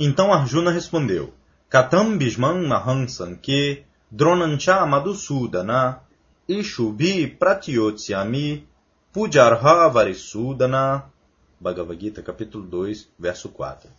Então 0.00 0.32
Arjuna 0.32 0.72
respondeu: 0.72 1.32
Katam 1.68 2.18
Bhisman 2.18 2.66
Maham 2.66 3.06
Sanke 3.06 3.84
Dronancha 4.10 4.84
Madhusudana 4.84 6.00
Ishubi 6.48 7.28
Pratyotyami 7.28 8.67
Pujarha 9.18 9.88
Varisudana 9.88 11.10
Bhagavad 11.58 12.00
Gita, 12.00 12.22
capítulo 12.22 12.64
2, 12.64 13.08
verso 13.18 13.48
4. 13.48 13.90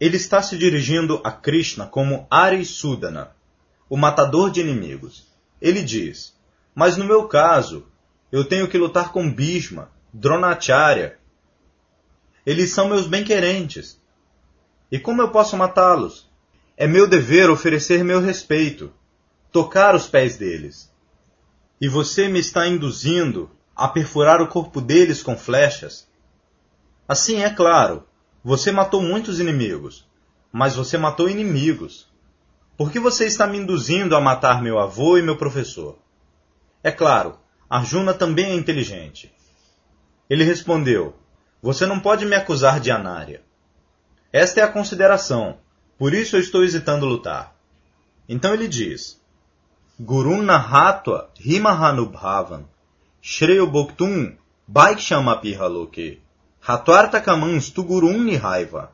Ele 0.00 0.16
está 0.16 0.42
se 0.42 0.58
dirigindo 0.58 1.20
a 1.22 1.30
Krishna 1.30 1.86
como 1.86 2.26
Arisudana, 2.28 3.30
o 3.88 3.96
matador 3.96 4.50
de 4.50 4.60
inimigos. 4.60 5.24
Ele 5.62 5.84
diz: 5.84 6.36
Mas 6.74 6.96
no 6.96 7.04
meu 7.04 7.28
caso, 7.28 7.86
eu 8.32 8.44
tenho 8.44 8.66
que 8.66 8.76
lutar 8.76 9.12
com 9.12 9.32
Bhishma, 9.32 9.88
Dronacharya. 10.12 11.16
Eles 12.44 12.72
são 12.72 12.88
meus 12.88 13.06
bem-querentes. 13.06 14.02
E 14.90 14.98
como 14.98 15.22
eu 15.22 15.30
posso 15.30 15.56
matá-los? 15.56 16.28
É 16.76 16.88
meu 16.88 17.06
dever 17.06 17.50
oferecer 17.50 18.02
meu 18.02 18.20
respeito, 18.20 18.92
tocar 19.52 19.94
os 19.94 20.08
pés 20.08 20.36
deles. 20.36 20.92
E 21.80 21.86
você 21.86 22.26
me 22.26 22.40
está 22.40 22.66
induzindo 22.66 23.56
a 23.78 23.86
perfurar 23.86 24.42
o 24.42 24.48
corpo 24.48 24.80
deles 24.80 25.22
com 25.22 25.38
flechas? 25.38 26.08
Assim, 27.06 27.42
é 27.42 27.48
claro, 27.48 28.04
você 28.42 28.72
matou 28.72 29.00
muitos 29.00 29.38
inimigos, 29.38 30.04
mas 30.50 30.74
você 30.74 30.98
matou 30.98 31.30
inimigos. 31.30 32.12
Por 32.76 32.90
que 32.90 32.98
você 32.98 33.26
está 33.26 33.46
me 33.46 33.56
induzindo 33.56 34.16
a 34.16 34.20
matar 34.20 34.60
meu 34.60 34.80
avô 34.80 35.16
e 35.16 35.22
meu 35.22 35.36
professor? 35.36 35.96
É 36.82 36.90
claro, 36.90 37.38
Arjuna 37.70 38.12
também 38.12 38.46
é 38.46 38.54
inteligente. 38.54 39.32
Ele 40.28 40.42
respondeu: 40.42 41.14
Você 41.62 41.86
não 41.86 42.00
pode 42.00 42.26
me 42.26 42.34
acusar 42.34 42.80
de 42.80 42.90
Anárya. 42.90 43.42
Esta 44.32 44.60
é 44.60 44.64
a 44.64 44.72
consideração, 44.72 45.58
por 45.96 46.12
isso 46.12 46.34
eu 46.34 46.40
estou 46.40 46.64
hesitando 46.64 47.06
lutar. 47.06 47.54
Então 48.28 48.52
ele 48.52 48.66
diz: 48.66 49.20
Guruna 50.00 50.56
Hatva 50.56 51.30
Himahanubhavan 51.40 52.64
Bhoktum 53.22 54.36
Bhaikshamapihaloke 54.68 55.58
Haloke 55.58 56.18
Hatvarta 56.60 57.20
Kamans 57.20 57.70
Tugurun 57.70 58.24
Nihaiva 58.24 58.90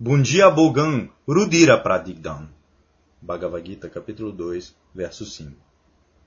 Bundia 0.00 0.50
Bogan 0.50 1.08
Rudira 1.26 1.82
Pradigdam. 1.82 2.48
Bhagavad 3.22 3.66
Gita, 3.66 3.88
capítulo 3.88 4.30
2, 4.30 4.74
verso 4.94 5.24
5 5.24 5.66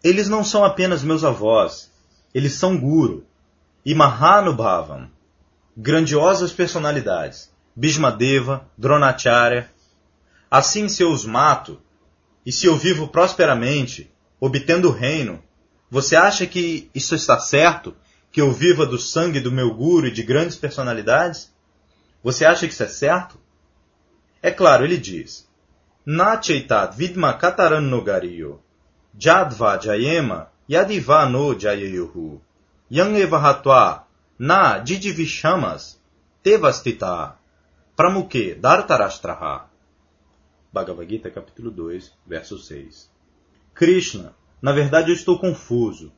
eles 0.04 0.30
não 0.30 0.44
são 0.44 0.64
apenas 0.64 1.04
meus 1.04 1.24
avós, 1.24 1.92
eles 2.34 2.54
são 2.54 2.78
Guru. 2.78 3.26
E 3.86 3.94
Mahanubhavam, 3.94 5.10
grandiosas 5.76 6.52
personalidades, 6.52 7.52
Bhishmadeva, 7.76 8.66
Dronacharya. 8.78 9.70
Assim, 10.50 10.88
se 10.88 11.04
eu 11.04 11.12
os 11.12 11.26
mato, 11.26 11.82
e 12.46 12.52
se 12.52 12.66
eu 12.66 12.76
vivo 12.76 13.08
prosperamente, 13.08 14.12
obtendo 14.40 14.90
o 14.90 14.92
reino, 14.92 15.42
você 15.90 16.16
acha 16.16 16.46
que 16.46 16.90
isso 16.94 17.16
está 17.16 17.40
certo? 17.40 17.96
Que 18.32 18.42
eu 18.42 18.52
viva 18.52 18.86
do 18.86 19.00
sangue 19.00 19.40
do 19.40 19.52
meu 19.52 19.74
guru 19.74 20.08
e 20.08 20.12
de 20.12 20.22
grandes 20.22 20.56
personalidades? 20.56 21.52
Você 22.24 22.46
acha 22.46 22.68
que 22.68 22.74
isso 22.74 22.84
é 22.84 22.88
certo? 22.88 23.40
É 24.42 24.52
claro, 24.52 24.84
ele 24.84 24.98
diz: 24.98 25.48
Nachaitat 26.06 26.96
vidma 26.96 27.34
kataran 27.34 27.82
nogariyo 27.82 28.62
Jadva 29.18 29.78
Jayema 29.78 30.50
Yadiva 30.68 31.26
no 31.28 31.54
Jayayuhu 31.60 32.42
Yang 32.90 33.22
Evahatva 33.24 34.06
Na 34.38 34.80
Didivishamas 34.80 36.00
Tevastita 36.44 37.36
Pramuke 37.96 38.56
Dartarashtraha 38.56 39.68
Bhagavad 40.72 41.10
Gita 41.10 41.30
capítulo 41.30 41.70
2, 41.72 42.12
verso 42.26 42.58
6 42.58 43.10
Krishna, 43.74 44.34
na 44.62 44.72
verdade 44.72 45.12
eu 45.12 45.16
estou 45.16 45.40
confuso. 45.40 46.12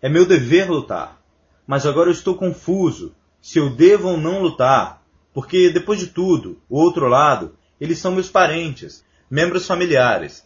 É 0.00 0.08
meu 0.08 0.26
dever 0.26 0.70
lutar, 0.70 1.20
mas 1.66 1.86
agora 1.86 2.08
eu 2.08 2.12
estou 2.12 2.34
confuso 2.34 3.14
se 3.40 3.58
eu 3.58 3.70
devo 3.70 4.08
ou 4.08 4.16
não 4.16 4.40
lutar, 4.40 5.02
porque 5.32 5.70
depois 5.70 5.98
de 5.98 6.08
tudo, 6.08 6.60
o 6.68 6.78
outro 6.78 7.08
lado, 7.08 7.56
eles 7.80 7.98
são 7.98 8.12
meus 8.12 8.28
parentes, 8.28 9.04
membros 9.30 9.66
familiares, 9.66 10.44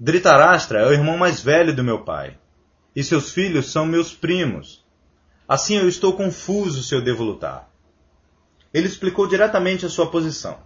Dhritarashtra 0.00 0.80
é 0.80 0.86
o 0.86 0.92
irmão 0.92 1.16
mais 1.16 1.40
velho 1.40 1.74
do 1.74 1.84
meu 1.84 2.02
pai, 2.02 2.36
e 2.94 3.04
seus 3.04 3.30
filhos 3.30 3.70
são 3.70 3.86
meus 3.86 4.12
primos. 4.12 4.84
Assim 5.46 5.76
eu 5.76 5.88
estou 5.88 6.14
confuso 6.14 6.82
se 6.82 6.94
eu 6.94 7.02
devo 7.02 7.22
lutar. 7.22 7.70
Ele 8.72 8.86
explicou 8.86 9.28
diretamente 9.28 9.86
a 9.86 9.88
sua 9.88 10.10
posição. 10.10 10.58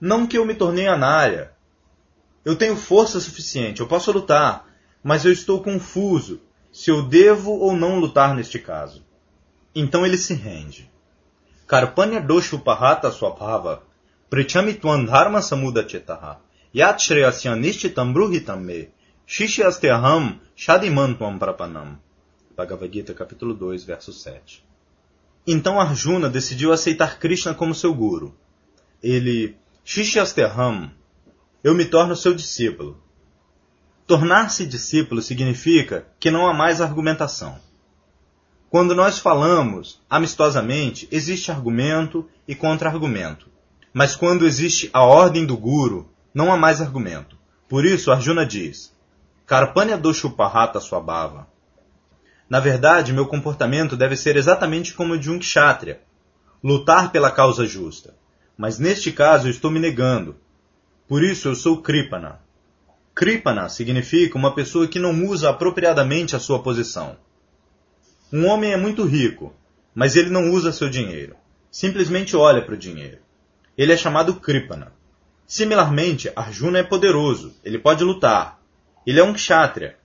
Não 0.00 0.26
que 0.26 0.36
eu 0.36 0.44
me 0.44 0.54
tornei 0.54 0.88
anária. 0.88 1.52
Eu 2.44 2.56
tenho 2.56 2.76
força 2.76 3.20
suficiente, 3.20 3.80
eu 3.80 3.86
posso 3.86 4.10
lutar, 4.10 4.68
mas 5.02 5.24
eu 5.24 5.32
estou 5.32 5.62
confuso 5.62 6.40
se 6.72 6.90
eu 6.90 7.02
devo 7.02 7.52
ou 7.52 7.76
não 7.76 7.98
lutar 7.98 8.34
neste 8.34 8.58
caso. 8.58 9.04
Então 9.74 10.04
ele 10.04 10.18
se 10.18 10.34
rende. 10.34 10.90
Karpanya 11.66 12.20
doshu 12.20 12.58
pahata 12.58 13.10
swabhava, 13.10 13.82
prichami 14.28 14.74
twan 14.74 15.04
dharma 15.04 15.40
samuda 15.40 15.86
chetaha, 15.86 16.40
yat 16.74 17.00
shreyasya 17.00 17.56
nishchitam 17.56 18.12
bruhitam 18.12 18.60
me, 18.60 18.90
shishyasteham 19.26 20.40
shadiman 20.56 21.14
tvam 21.14 21.38
prapanam. 21.38 21.98
Bhagavad 22.56 22.92
Gita, 22.92 23.14
capítulo 23.14 23.54
2, 23.54 23.84
verso 23.84 24.12
7. 24.12 24.62
Então 25.46 25.80
Arjuna 25.80 26.28
decidiu 26.28 26.72
aceitar 26.72 27.18
Krishna 27.18 27.54
como 27.54 27.74
seu 27.74 27.94
guru. 27.94 28.34
Ele, 29.02 29.56
Shishyasteham, 29.84 30.92
eu 31.62 31.74
me 31.74 31.84
torno 31.84 32.16
seu 32.16 32.34
discípulo. 32.34 33.00
Tornar-se 34.06 34.66
discípulo 34.66 35.22
significa 35.22 36.06
que 36.18 36.30
não 36.30 36.46
há 36.46 36.52
mais 36.52 36.80
argumentação. 36.80 37.56
Quando 38.68 38.94
nós 38.94 39.18
falamos 39.18 40.00
amistosamente, 40.08 41.06
existe 41.12 41.52
argumento 41.52 42.28
e 42.48 42.54
contra-argumento. 42.54 43.48
Mas 43.92 44.16
quando 44.16 44.46
existe 44.46 44.90
a 44.92 45.02
ordem 45.02 45.44
do 45.44 45.56
guru, 45.56 46.10
não 46.34 46.52
há 46.52 46.56
mais 46.56 46.80
argumento. 46.80 47.36
Por 47.68 47.84
isso, 47.84 48.10
Arjuna 48.10 48.44
diz: 48.44 48.92
Karpanya 49.46 49.96
doshupahata 49.96 50.80
swabhava. 50.80 51.46
Na 52.48 52.58
verdade, 52.60 53.12
meu 53.12 53.26
comportamento 53.26 53.96
deve 53.96 54.16
ser 54.16 54.36
exatamente 54.36 54.94
como 54.94 55.14
o 55.14 55.18
de 55.18 55.30
um 55.30 55.38
kshatriya, 55.38 56.00
lutar 56.62 57.12
pela 57.12 57.30
causa 57.30 57.66
justa. 57.66 58.14
Mas 58.56 58.78
neste 58.78 59.12
caso 59.12 59.46
eu 59.46 59.50
estou 59.50 59.70
me 59.70 59.78
negando. 59.78 60.36
Por 61.08 61.22
isso 61.22 61.48
eu 61.48 61.54
sou 61.54 61.82
Kripana. 61.82 62.40
Kripana 63.14 63.68
significa 63.68 64.38
uma 64.38 64.54
pessoa 64.54 64.88
que 64.88 64.98
não 64.98 65.26
usa 65.26 65.50
apropriadamente 65.50 66.34
a 66.34 66.38
sua 66.38 66.62
posição. 66.62 67.16
Um 68.32 68.46
homem 68.46 68.72
é 68.72 68.76
muito 68.76 69.04
rico, 69.04 69.54
mas 69.94 70.16
ele 70.16 70.30
não 70.30 70.50
usa 70.50 70.72
seu 70.72 70.88
dinheiro. 70.88 71.36
Simplesmente 71.70 72.34
olha 72.36 72.62
para 72.62 72.74
o 72.74 72.78
dinheiro. 72.78 73.18
Ele 73.76 73.92
é 73.92 73.96
chamado 73.96 74.36
Kripana. 74.36 74.92
Similarmente, 75.46 76.32
Arjuna 76.34 76.78
é 76.78 76.82
poderoso, 76.82 77.54
ele 77.62 77.78
pode 77.78 78.02
lutar. 78.02 78.58
Ele 79.06 79.20
é 79.20 79.24
um 79.24 79.34
kshatriya, 79.34 79.96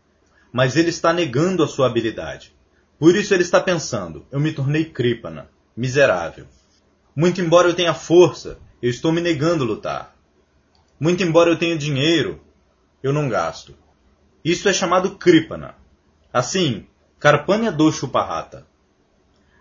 mas 0.52 0.76
ele 0.76 0.90
está 0.90 1.14
negando 1.14 1.64
a 1.64 1.68
sua 1.68 1.88
habilidade. 1.88 2.54
Por 3.00 3.16
isso 3.16 3.34
ele 3.34 3.44
está 3.44 3.62
pensando: 3.62 4.26
eu 4.32 4.40
me 4.40 4.52
tornei 4.52 4.84
Kripana, 4.86 5.50
miserável. 5.76 6.48
Muito 7.16 7.40
embora 7.40 7.68
eu 7.68 7.74
tenha 7.74 7.94
força, 7.94 8.60
eu 8.82 8.90
estou 8.90 9.12
me 9.12 9.22
negando 9.22 9.64
a 9.64 9.68
lutar. 9.68 10.17
Muito 11.00 11.24
embora 11.24 11.50
eu 11.50 11.58
tenha 11.58 11.78
dinheiro, 11.78 12.42
eu 13.04 13.14
não 13.14 13.30
gasto. 13.30 13.76
Isso 14.44 14.68
é 14.68 14.74
chamado 14.74 15.18
Kripana. 15.18 15.76
Assim, 16.34 16.88
Karpanya 17.20 17.72
Dosha 17.72 18.06
Upahata. 18.06 18.66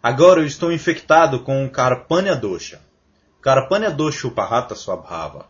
Agora 0.03 0.41
eu 0.41 0.47
estou 0.47 0.73
infectado 0.73 1.41
com 1.41 1.69
Karpanya 1.69 2.35
Dosha. 2.35 2.81
Karpanya 3.41 3.91
Dosha 3.91 4.29
Upahata 4.29 4.75
Swabhava. 4.75 5.49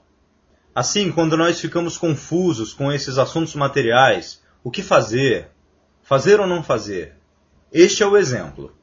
Assim, 0.75 1.11
quando 1.11 1.37
nós 1.37 1.61
ficamos 1.61 1.97
confusos 1.97 2.73
com 2.73 2.93
esses 2.93 3.19
assuntos 3.19 3.55
materiais, 3.55 4.43
o 4.62 4.71
que 4.71 4.83
fazer? 4.83 5.50
Fazer 6.02 6.40
ou 6.40 6.47
não 6.47 6.62
fazer? 6.62 7.14
Este 7.73 8.02
é 8.02 8.07
o 8.07 8.16
exemplo. 8.16 8.75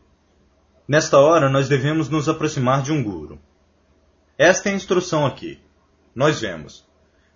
Nesta 0.87 1.17
hora, 1.17 1.49
nós 1.49 1.69
devemos 1.69 2.09
nos 2.09 2.27
aproximar 2.27 2.81
de 2.81 2.91
um 2.91 3.03
guru. 3.03 3.39
Esta 4.37 4.69
é 4.69 4.71
a 4.73 4.75
instrução 4.75 5.25
aqui. 5.25 5.59
Nós 6.15 6.41
vemos. 6.41 6.85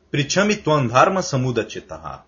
Prichami 0.09 0.55
Twan 0.55 0.87
Dharma 0.87 1.21
Samuda 1.21 1.69
Chitaha. 1.69 2.23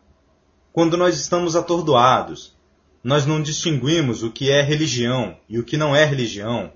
Quando 0.74 0.98
nós 0.98 1.18
estamos 1.18 1.56
atordoados, 1.56 2.54
nós 3.02 3.26
não 3.26 3.42
distinguimos 3.42 4.22
o 4.22 4.30
que 4.30 4.52
é 4.52 4.62
religião 4.62 5.38
e 5.48 5.58
o 5.58 5.64
que 5.64 5.78
não 5.78 5.96
é 5.96 6.04
religião. 6.04 6.74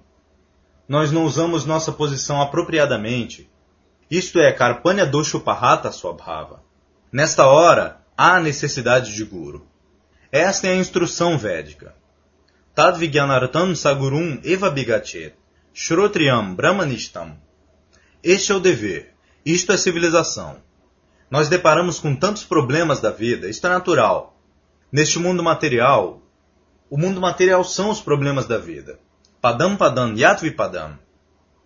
Nós 0.88 1.12
não 1.12 1.26
usamos 1.26 1.66
nossa 1.66 1.92
posição 1.92 2.42
apropriadamente. 2.42 3.50
Isto 4.10 4.40
é 4.40 4.54
Karpanya 4.54 5.06
Doshupahata 5.06 5.92
Swabhava. 5.92 6.64
Nesta 7.12 7.48
hora, 7.48 8.00
há 8.18 8.40
necessidade 8.40 9.14
de 9.14 9.26
guru. 9.26 9.68
Esta 10.32 10.68
é 10.68 10.72
a 10.72 10.78
instrução 10.78 11.38
védica. 11.38 11.94
Tadvigyanartam 12.74 13.76
Sagurum 13.76 14.40
Eva 14.42 14.70
Bigachet, 14.70 15.36
Shrotriyam 15.74 16.56
Brahmanishtam. 16.56 17.38
Este 18.24 18.54
é 18.54 18.56
o 18.56 18.60
dever, 18.62 19.14
isto 19.46 19.74
é 19.74 19.78
civilização. 19.78 20.62
Nós 21.34 21.50
deparamos 21.50 22.00
com 22.00 22.16
tantos 22.16 22.44
problemas 22.44 23.02
da 23.02 23.10
vida, 23.10 23.50
isto 23.50 23.66
é 23.66 23.70
natural. 23.72 24.38
Neste 24.92 25.18
mundo 25.18 25.42
material, 25.42 26.22
o 26.92 26.96
mundo 26.96 27.20
material 27.20 27.64
são 27.64 27.90
os 27.90 28.00
problemas 28.00 28.46
da 28.46 28.60
vida. 28.60 29.00
Padam 29.42 29.76
Padam 29.76 30.14
Yatvi 30.16 30.52
Padam. 30.52 31.00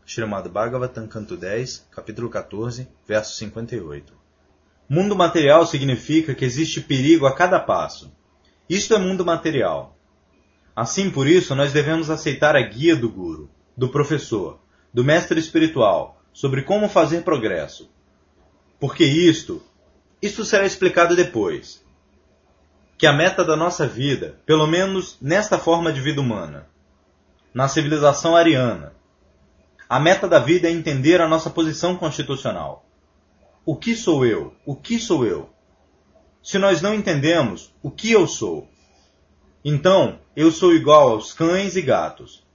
Srimad 0.05 0.47
Bhagavatam, 0.47 1.05
canto 1.05 1.35
10, 1.35 1.85
capítulo 1.91 2.29
14, 2.29 2.87
verso 3.05 3.35
58. 3.35 4.13
Mundo 4.87 5.17
material 5.17 5.65
significa 5.65 6.33
que 6.33 6.45
existe 6.45 6.79
perigo 6.79 7.25
a 7.25 7.35
cada 7.35 7.59
passo. 7.59 8.09
Isto 8.69 8.93
é 8.93 8.97
mundo 8.97 9.25
material. 9.25 9.97
Assim, 10.73 11.09
por 11.09 11.27
isso, 11.27 11.53
nós 11.53 11.73
devemos 11.73 12.09
aceitar 12.09 12.55
a 12.55 12.61
guia 12.61 12.95
do 12.95 13.09
guru, 13.09 13.49
do 13.75 13.89
professor, 13.89 14.61
do 14.93 15.03
mestre 15.03 15.37
espiritual, 15.37 16.21
sobre 16.31 16.61
como 16.61 16.87
fazer 16.87 17.23
progresso. 17.23 17.96
Porque 18.79 19.03
isto, 19.03 19.63
isto 20.21 20.45
será 20.45 20.65
explicado 20.65 21.15
depois. 21.15 21.83
Que 22.97 23.05
a 23.05 23.13
meta 23.13 23.43
da 23.43 23.55
nossa 23.55 23.87
vida, 23.87 24.39
pelo 24.45 24.67
menos 24.67 25.17
nesta 25.21 25.57
forma 25.57 25.93
de 25.93 26.01
vida 26.01 26.19
humana, 26.19 26.67
na 27.53 27.67
civilização 27.67 28.35
ariana, 28.35 28.93
a 29.87 29.99
meta 29.99 30.27
da 30.27 30.39
vida 30.39 30.67
é 30.67 30.71
entender 30.71 31.21
a 31.21 31.27
nossa 31.27 31.49
posição 31.49 31.95
constitucional 31.95 32.87
o 33.67 33.75
que 33.75 33.97
sou 33.97 34.25
eu? 34.25 34.55
O 34.65 34.77
que 34.77 34.97
sou 34.97 35.25
eu? 35.25 35.49
Se 36.41 36.57
nós 36.57 36.81
não 36.81 36.93
entendemos 36.93 37.75
o 37.83 37.91
que 37.91 38.09
eu 38.09 38.25
sou, 38.25 38.65
então 39.61 40.21
eu 40.37 40.53
sou 40.53 40.73
igual 40.73 41.09
aos 41.09 41.33
cães 41.33 41.75
e 41.75 41.81
gatos. 41.81 42.47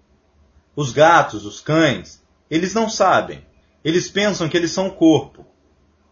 Os 0.75 0.91
gatos, 0.91 1.45
os 1.45 1.61
cães, 1.61 2.25
eles 2.51 2.73
não 2.73 2.89
sabem. 2.89 3.45
Eles 3.85 4.09
pensam 4.09 4.49
que 4.49 4.57
eles 4.57 4.71
são 4.71 4.87
o 4.87 4.95
corpo. 4.95 5.47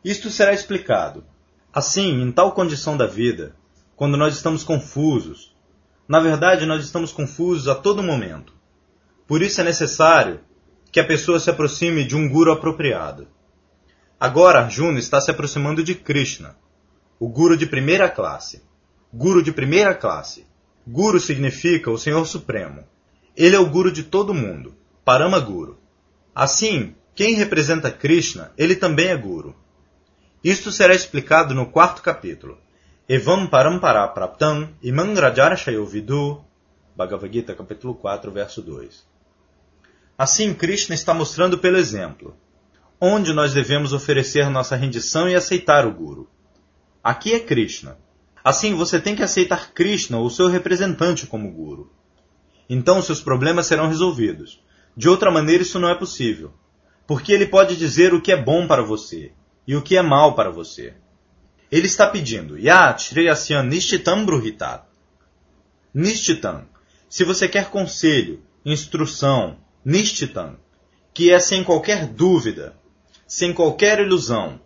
Isto 0.04 0.30
será 0.30 0.52
explicado. 0.52 1.24
Assim, 1.72 2.22
em 2.22 2.32
tal 2.32 2.52
condição 2.52 2.96
da 2.96 3.06
vida, 3.06 3.54
quando 3.94 4.16
nós 4.16 4.34
estamos 4.34 4.64
confusos, 4.64 5.54
na 6.08 6.18
verdade 6.20 6.64
nós 6.64 6.84
estamos 6.84 7.12
confusos 7.12 7.68
a 7.68 7.74
todo 7.74 8.02
momento. 8.02 8.52
Por 9.26 9.42
isso 9.42 9.60
é 9.60 9.64
necessário 9.64 10.40
que 10.90 10.98
a 10.98 11.06
pessoa 11.06 11.38
se 11.38 11.50
aproxime 11.50 12.04
de 12.04 12.16
um 12.16 12.28
guru 12.28 12.50
apropriado. 12.50 13.28
Agora 14.18 14.60
Arjuna 14.60 14.98
está 14.98 15.20
se 15.20 15.30
aproximando 15.30 15.82
de 15.84 15.94
Krishna, 15.94 16.56
o 17.18 17.28
Guru 17.28 17.56
de 17.56 17.66
primeira 17.66 18.08
classe. 18.08 18.62
Guru 19.12 19.42
de 19.42 19.52
primeira 19.52 19.94
classe. 19.94 20.46
Guru 20.86 21.20
significa 21.20 21.90
o 21.90 21.98
Senhor 21.98 22.26
Supremo. 22.26 22.84
Ele 23.36 23.54
é 23.54 23.58
o 23.58 23.68
Guru 23.68 23.92
de 23.92 24.02
todo 24.02 24.34
mundo, 24.34 24.74
Parama 25.04 25.38
Guru. 25.38 25.78
Assim, 26.34 26.94
quem 27.14 27.34
representa 27.34 27.90
Krishna, 27.90 28.52
ele 28.56 28.74
também 28.74 29.08
é 29.08 29.16
Guru. 29.16 29.54
Isto 30.42 30.72
será 30.72 30.94
explicado 30.94 31.54
no 31.54 31.66
quarto 31.66 32.00
capítulo. 32.00 32.56
Evam 33.06 33.46
Parampara 33.46 34.08
Praptam 34.08 34.70
Imangrajara 34.82 35.54
Shayovidu, 35.54 36.42
Bhagavad 36.96 37.30
Gita, 37.30 37.54
capítulo 37.54 37.94
4, 37.94 38.32
verso 38.32 38.62
2. 38.62 39.06
Assim, 40.16 40.54
Krishna 40.54 40.94
está 40.94 41.12
mostrando 41.12 41.58
pelo 41.58 41.76
exemplo 41.76 42.34
onde 42.98 43.34
nós 43.34 43.52
devemos 43.52 43.92
oferecer 43.92 44.48
nossa 44.48 44.76
rendição 44.76 45.28
e 45.28 45.34
aceitar 45.34 45.86
o 45.86 45.92
Guru. 45.92 46.26
Aqui 47.04 47.34
é 47.34 47.40
Krishna. 47.40 47.98
Assim, 48.42 48.74
você 48.74 48.98
tem 48.98 49.14
que 49.14 49.22
aceitar 49.22 49.72
Krishna, 49.72 50.18
o 50.18 50.30
seu 50.30 50.48
representante, 50.48 51.26
como 51.26 51.52
Guru. 51.52 51.92
Então, 52.68 53.02
seus 53.02 53.20
problemas 53.20 53.66
serão 53.66 53.88
resolvidos. 53.88 54.62
De 54.96 55.06
outra 55.06 55.30
maneira, 55.30 55.62
isso 55.62 55.78
não 55.78 55.90
é 55.90 55.94
possível. 55.94 56.52
Porque 57.06 57.30
ele 57.30 57.46
pode 57.46 57.76
dizer 57.76 58.14
o 58.14 58.22
que 58.22 58.32
é 58.32 58.42
bom 58.42 58.66
para 58.66 58.82
você 58.82 59.32
e 59.70 59.76
o 59.76 59.82
que 59.82 59.96
é 59.96 60.02
mal 60.02 60.34
para 60.34 60.50
você. 60.50 60.94
Ele 61.70 61.86
está 61.86 62.08
pedindo, 62.08 62.58
Yat 62.58 63.04
Shreyasyan 63.04 63.62
Nishtitam 63.62 64.26
Bruhitat. 64.26 64.82
Nishtitam. 65.94 66.66
Se 67.08 67.22
você 67.22 67.46
quer 67.46 67.70
conselho, 67.70 68.42
instrução, 68.66 69.58
Nishtitam, 69.84 70.56
que 71.14 71.30
é 71.30 71.38
sem 71.38 71.62
qualquer 71.62 72.08
dúvida, 72.08 72.76
sem 73.28 73.52
qualquer 73.52 74.00
ilusão, 74.00 74.60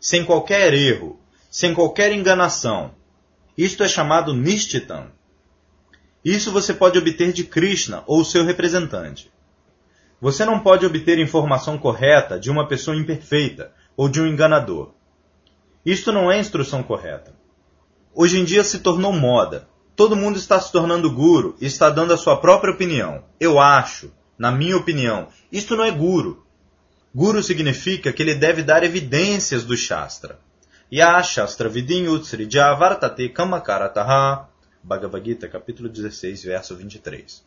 sem 0.00 0.24
qualquer 0.24 0.72
erro, 0.72 1.20
sem 1.50 1.74
qualquer 1.74 2.10
enganação. 2.12 2.94
Isto 3.58 3.84
é 3.84 3.88
chamado 3.88 4.32
Nishtitam. 4.32 5.10
Isso 6.24 6.50
você 6.50 6.72
pode 6.72 6.96
obter 6.96 7.30
de 7.30 7.44
Krishna 7.44 8.02
ou 8.06 8.24
seu 8.24 8.42
representante. 8.42 9.30
Você 10.18 10.46
não 10.46 10.60
pode 10.60 10.86
obter 10.86 11.18
informação 11.18 11.76
correta 11.76 12.40
de 12.40 12.50
uma 12.50 12.66
pessoa 12.66 12.96
imperfeita, 12.96 13.70
ou 13.96 14.08
de 14.08 14.20
um 14.20 14.26
enganador. 14.26 14.92
Isto 15.84 16.12
não 16.12 16.30
é 16.30 16.38
instrução 16.38 16.82
correta. 16.82 17.34
Hoje 18.14 18.38
em 18.38 18.44
dia 18.44 18.64
se 18.64 18.80
tornou 18.80 19.12
moda. 19.12 19.68
Todo 19.94 20.16
mundo 20.16 20.38
está 20.38 20.60
se 20.60 20.70
tornando 20.70 21.10
guru 21.10 21.56
e 21.60 21.66
está 21.66 21.88
dando 21.88 22.12
a 22.12 22.16
sua 22.16 22.36
própria 22.36 22.72
opinião. 22.72 23.24
Eu 23.40 23.58
acho, 23.58 24.12
na 24.38 24.52
minha 24.52 24.76
opinião, 24.76 25.28
isto 25.50 25.76
não 25.76 25.84
é 25.84 25.90
guru. 25.90 26.44
Guru 27.14 27.42
significa 27.42 28.12
que 28.12 28.22
ele 28.22 28.34
deve 28.34 28.62
dar 28.62 28.84
evidências 28.84 29.64
do 29.64 29.76
Shastra. 29.76 30.38
Ya 30.92 31.22
Shastra 31.22 31.68
Vidin 31.68 32.08
Utsrija 32.08 32.74
Vartate 32.74 33.28
Kamakarataha. 33.30 34.48
Bhagavad 34.82 35.24
Gita, 35.24 35.48
capítulo 35.48 35.88
16, 35.88 36.44
verso 36.44 36.76
23. 36.76 37.42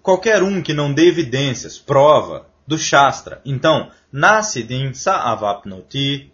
Qualquer 0.00 0.42
um 0.42 0.62
que 0.62 0.72
não 0.72 0.92
dê 0.92 1.08
evidências, 1.08 1.78
prova, 1.78 2.46
do 2.66 2.76
Shastra, 2.76 3.40
então, 3.44 3.90
Nasidin 4.10 4.92
Sa'avapnoti, 4.92 6.32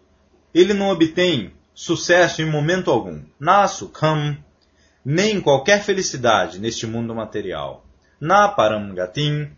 ele 0.55 0.73
não 0.73 0.91
obtém 0.91 1.53
sucesso 1.75 2.43
em 2.43 2.51
momento 2.51 2.91
algum. 2.91 3.23
Nasukam, 3.39 4.37
nem 5.05 5.41
qualquer 5.41 5.83
felicidade 5.83 6.59
neste 6.59 6.87
mundo 6.87 7.15
material. 7.15 7.85
Na 8.21 8.49
Paramgatim, 8.49 9.51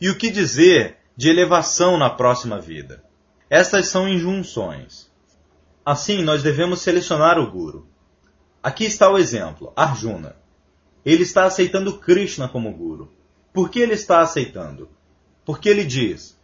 e 0.00 0.08
o 0.08 0.16
que 0.16 0.30
dizer 0.30 0.98
de 1.16 1.28
elevação 1.28 1.96
na 1.96 2.10
próxima 2.10 2.60
vida? 2.60 3.02
Estas 3.50 3.88
são 3.88 4.08
injunções. 4.08 5.10
Assim, 5.84 6.22
nós 6.22 6.42
devemos 6.42 6.80
selecionar 6.80 7.38
o 7.38 7.50
Guru. 7.50 7.86
Aqui 8.62 8.84
está 8.84 9.10
o 9.10 9.18
exemplo, 9.18 9.72
Arjuna. 9.76 10.36
Ele 11.04 11.22
está 11.22 11.44
aceitando 11.44 11.98
Krishna 11.98 12.48
como 12.48 12.72
Guru. 12.72 13.12
Por 13.52 13.68
que 13.68 13.80
ele 13.80 13.92
está 13.92 14.20
aceitando? 14.20 14.88
Porque 15.44 15.68
ele 15.68 15.84
diz: 15.84 16.38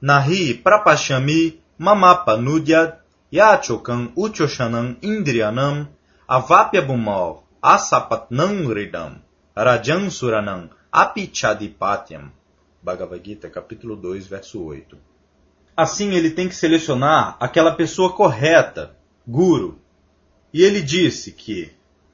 Nahi 0.00 0.54
prapashami 0.54 1.60
mamapa 1.78 2.36
nudyad 2.36 2.94
Yachokam 3.32 4.12
Uchoshanam 4.16 4.96
Indriyanam 5.02 5.88
Avapyabumal 6.28 7.44
Asapatnam 7.62 8.72
Ridam 8.72 9.20
Rajan 9.54 10.10
Suranam 10.10 10.70
Apichadipatyam 10.92 12.30
Bhagavad 12.82 13.20
Gita, 13.24 13.50
capítulo 13.50 13.96
2, 13.96 14.28
verso 14.28 14.62
8. 14.62 14.96
Assim 15.76 16.14
ele 16.14 16.30
tem 16.30 16.48
que 16.48 16.54
selecionar 16.54 17.36
aquela 17.40 17.74
pessoa 17.74 18.12
correta, 18.12 18.96
guru. 19.26 19.80
E 20.54 20.62
ele 20.62 20.80
disse 20.80 21.32
que, 21.32 21.72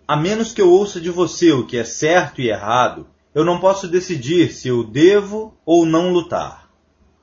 a 0.09 0.17
menos 0.17 0.53
que 0.53 0.62
eu 0.62 0.71
ouça 0.71 0.99
de 0.99 1.11
você 1.11 1.53
o 1.53 1.67
que 1.67 1.77
é 1.77 1.85
certo 1.85 2.41
e 2.41 2.49
errado, 2.49 3.07
eu 3.35 3.45
não 3.45 3.59
posso 3.61 3.88
decidir 3.88 4.53
se 4.53 4.68
eu 4.68 4.85
devo 4.85 5.57
ou 5.64 5.87
não 5.87 6.12
lutar. 6.12 6.68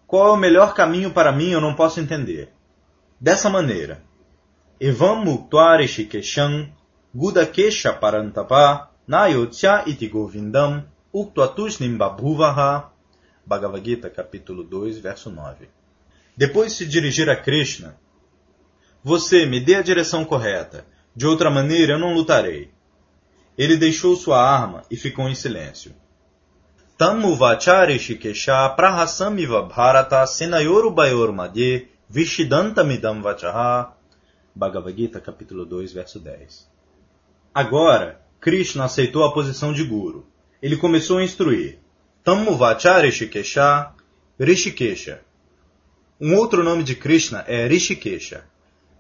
Qual 0.08 0.28
é 0.28 0.32
o 0.32 0.38
melhor 0.38 0.74
caminho 0.74 1.12
para 1.12 1.32
mim 1.32 1.52
eu 1.52 1.62
não 1.62 1.74
posso 1.76 2.00
entender 2.00 2.52
dessa 3.19 3.50
maneira. 3.50 4.02
Evam 4.80 5.24
muktva 5.24 5.78
rishikesham 5.78 6.69
gudakesha 7.13 7.93
parantapa 7.93 8.89
nayotya 9.08 9.84
iti 9.86 10.08
govindam 10.08 10.86
uktatushnim 11.13 11.98
babhuvaha 11.98 12.91
Bhagavad 13.50 13.84
Gita, 13.84 14.12
capítulo 14.12 14.63
2, 14.63 15.00
verso 15.00 15.32
9. 15.32 15.67
Depois 16.38 16.72
de 16.72 16.78
se 16.78 16.86
dirigir 16.86 17.32
a 17.32 17.36
Krishna, 17.36 17.98
você 19.04 19.43
me 19.48 19.60
dê 19.60 19.74
a 19.74 19.82
direção 19.82 20.24
correta, 20.24 20.86
de 21.15 21.26
outra 21.26 21.50
maneira 21.50 21.93
eu 21.93 22.00
não 22.00 22.13
lutarei. 22.13 22.69
Ele 23.60 23.76
deixou 23.76 24.15
sua 24.15 24.41
arma 24.41 24.84
e 24.89 24.95
ficou 24.95 25.28
em 25.28 25.36
silêncio. 25.36 25.91
Tammuvacharishikesha 26.98 28.69
prahasamiva 28.69 29.62
bharata 29.63 30.26
senayoru 30.26 30.89
bayor 30.89 31.34
madye 31.34 31.89
Vishidantamidam 32.10 33.22
Vachaha, 33.22 33.93
Bhagavad 34.56 34.95
Gita, 34.95 35.19
capítulo 35.19 35.65
2, 35.65 35.91
verso 35.91 36.22
10. 36.22 36.69
Agora, 37.54 38.22
Krishna 38.39 38.86
aceitou 38.86 39.26
a 39.26 39.34
posição 39.34 39.74
de 39.74 39.84
guru. 39.84 40.26
Ele 40.62 40.78
começou 40.78 41.17
a 41.17 41.24
instruir. 41.24 41.80
Tammuvacha 42.24 42.98
Rishikesha, 43.02 43.91
Rishikesha. 44.39 45.19
Um 46.19 46.34
outro 46.36 46.63
nome 46.63 46.84
de 46.84 46.95
Krishna 46.95 47.43
é 47.45 47.67
Rishikesha. 47.67 48.45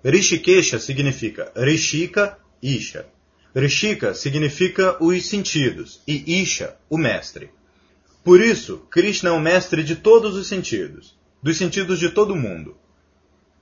Rishikesha 0.03 0.79
significa 0.79 1.49
Rishika, 1.55 2.37
Isha. 2.61 3.07
Rishika 3.55 4.13
significa 4.13 4.97
os 5.03 5.25
sentidos 5.25 6.01
e 6.07 6.41
Isha, 6.41 6.75
o 6.89 6.97
mestre. 6.97 7.49
Por 8.23 8.41
isso, 8.41 8.85
Krishna 8.91 9.29
é 9.29 9.33
o 9.33 9.39
mestre 9.39 9.83
de 9.83 9.95
todos 9.95 10.35
os 10.35 10.47
sentidos, 10.47 11.17
dos 11.41 11.57
sentidos 11.57 11.97
de 11.99 12.09
todo 12.09 12.35
mundo. 12.35 12.77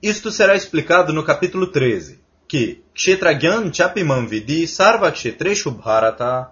Isto 0.02 0.30
será 0.30 0.56
explicado 0.56 1.14
no 1.14 1.24
capítulo 1.24 1.68
13, 1.68 2.20
que 2.48 2.84
Kshetragyan 2.94 3.72
Chapimam 3.72 4.28
Vidi 4.28 4.68
Sarva 4.68 5.12
Kshetreshu 5.12 5.72
Bharata, 5.72 6.52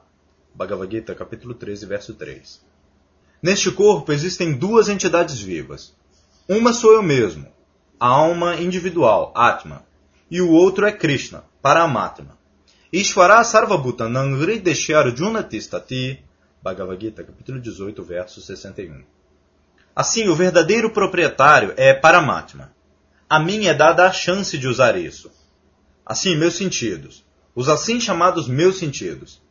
Bhagavad 0.53 0.89
Gita, 0.89 1.13
capítulo 1.13 1.53
13, 1.53 1.85
verso 1.85 2.13
3. 2.13 2.61
Neste 3.41 3.69
corpo 3.71 4.13
existem 4.13 4.53
duas 4.53 4.87
entidades 4.87 5.39
vivas. 5.39 5.93
Uma 6.47 6.71
sou 6.71 6.93
eu 6.93 7.03
mesmo, 7.03 7.47
a 7.99 8.07
alma 8.07 8.55
individual, 8.55 9.33
Atma, 9.35 9.85
e 10.31 10.41
o 10.41 10.49
outro 10.51 10.85
é 10.85 10.91
Krishna, 10.91 11.43
Paramatma. 11.61 12.37
Ishvara 12.95 13.43
Sarvabhutanam 13.43 14.39
Hrideshyar 14.39 15.13
Junatistati, 15.13 16.23
Bhagavad 16.63 17.01
Gita, 17.01 17.25
capítulo 17.25 17.59
18, 17.59 18.01
verso 18.03 18.41
61. 18.41 19.03
Assim, 19.93 20.29
o 20.29 20.35
verdadeiro 20.35 20.89
proprietário 20.89 21.73
é 21.75 21.93
Paramatma 21.93 22.73
a 23.29 23.39
mim 23.39 23.65
é 23.65 23.73
dada 23.73 24.07
a 24.07 24.13
chance 24.13 24.57
de 24.57 24.65
usar 24.65 24.95
isso. 24.95 25.29
Assim, 26.05 26.37
meus 26.37 26.53
sentidos. 26.53 27.25
Os 27.53 27.67
assim 27.67 27.99
chamados 27.99 28.47
meus 28.47 28.77
sentidos. 28.77 29.41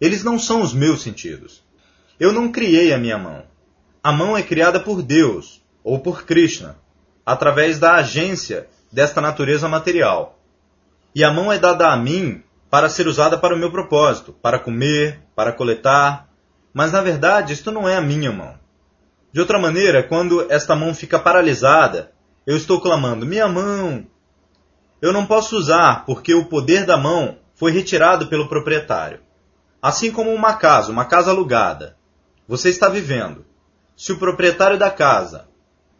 Eles 0.00 0.22
não 0.22 0.38
são 0.38 0.62
os 0.62 0.72
meus 0.72 1.02
sentidos. 1.02 1.60
Eu 2.20 2.32
não 2.32 2.52
criei 2.52 2.92
a 2.92 2.98
minha 2.98 3.18
mão. 3.18 3.42
A 4.00 4.12
mão 4.12 4.36
é 4.36 4.44
criada 4.44 4.78
por 4.78 5.02
Deus, 5.02 5.60
ou 5.82 5.98
por 5.98 6.24
Krishna, 6.24 6.76
através 7.26 7.80
da 7.80 7.94
agência 7.94 8.68
desta 8.92 9.20
natureza 9.20 9.68
material. 9.68 10.38
E 11.14 11.24
a 11.24 11.32
mão 11.32 11.50
é 11.50 11.58
dada 11.58 11.88
a 11.88 11.96
mim 11.96 12.43
para 12.74 12.88
ser 12.88 13.06
usada 13.06 13.38
para 13.38 13.54
o 13.54 13.56
meu 13.56 13.70
propósito, 13.70 14.32
para 14.42 14.58
comer, 14.58 15.20
para 15.36 15.52
coletar. 15.52 16.28
Mas 16.72 16.90
na 16.90 17.00
verdade, 17.00 17.52
isto 17.52 17.70
não 17.70 17.88
é 17.88 17.94
a 17.94 18.00
minha 18.00 18.32
mão. 18.32 18.58
De 19.32 19.38
outra 19.38 19.60
maneira, 19.60 20.02
quando 20.02 20.50
esta 20.50 20.74
mão 20.74 20.92
fica 20.92 21.16
paralisada 21.16 22.10
eu 22.44 22.56
estou 22.56 22.80
clamando, 22.80 23.24
minha 23.24 23.46
mão! 23.46 24.04
Eu 25.00 25.12
não 25.12 25.24
posso 25.24 25.56
usar, 25.56 26.04
porque 26.04 26.34
o 26.34 26.46
poder 26.46 26.84
da 26.84 26.96
mão 26.96 27.38
foi 27.54 27.70
retirado 27.70 28.26
pelo 28.26 28.48
proprietário. 28.48 29.20
Assim 29.80 30.10
como 30.10 30.34
uma 30.34 30.54
casa, 30.54 30.90
uma 30.90 31.04
casa 31.04 31.30
alugada. 31.30 31.96
Você 32.48 32.70
está 32.70 32.88
vivendo. 32.88 33.46
Se 33.96 34.10
o 34.10 34.18
proprietário 34.18 34.76
da 34.76 34.90
casa, 34.90 35.46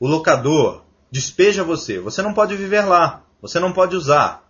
o 0.01 0.09
locador, 0.09 0.83
despeja 1.09 1.63
você, 1.63 2.01
você 2.01 2.21
não 2.21 2.35
pode 2.35 2.57
viver 2.57 2.85
lá, 2.85 3.23
você 3.41 3.61
não 3.61 3.73
pode 3.73 3.95
usar. 3.95 4.43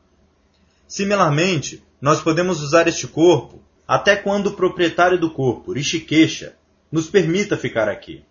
Similarmente, 0.88 1.84
nós 2.04 2.20
podemos 2.20 2.60
usar 2.60 2.86
este 2.86 3.06
corpo 3.08 3.62
até 3.88 4.14
quando 4.14 4.48
o 4.48 4.52
proprietário 4.52 5.18
do 5.18 5.30
corpo, 5.30 5.72
Rishikesha, 5.72 6.54
nos 6.92 7.08
permita 7.08 7.56
ficar 7.56 7.88
aqui. 7.88 8.22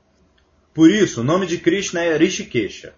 Por 0.76 0.92
isso, 0.92 1.22
o 1.22 1.24
nome 1.24 1.48
de 1.48 1.58
Krishna 1.58 2.04
é 2.04 2.16
Rishikesha. 2.16 2.94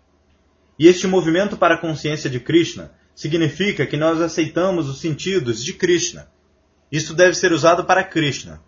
E 0.77 0.85
este 0.85 1.07
movimento 1.07 1.55
para 1.55 1.75
a 1.75 1.77
consciência 1.77 2.29
de 2.29 2.41
Krishna 2.41 2.91
significa 3.15 3.85
que 3.85 3.95
nós 3.95 4.19
aceitamos 4.19 4.89
os 4.89 4.99
sentidos 4.99 5.63
de 5.63 5.71
Krishna. 5.71 6.27
Isto 6.91 7.13
deve 7.13 7.35
ser 7.35 7.53
usado 7.53 7.85
para 7.85 8.03
Krishna. 8.03 8.61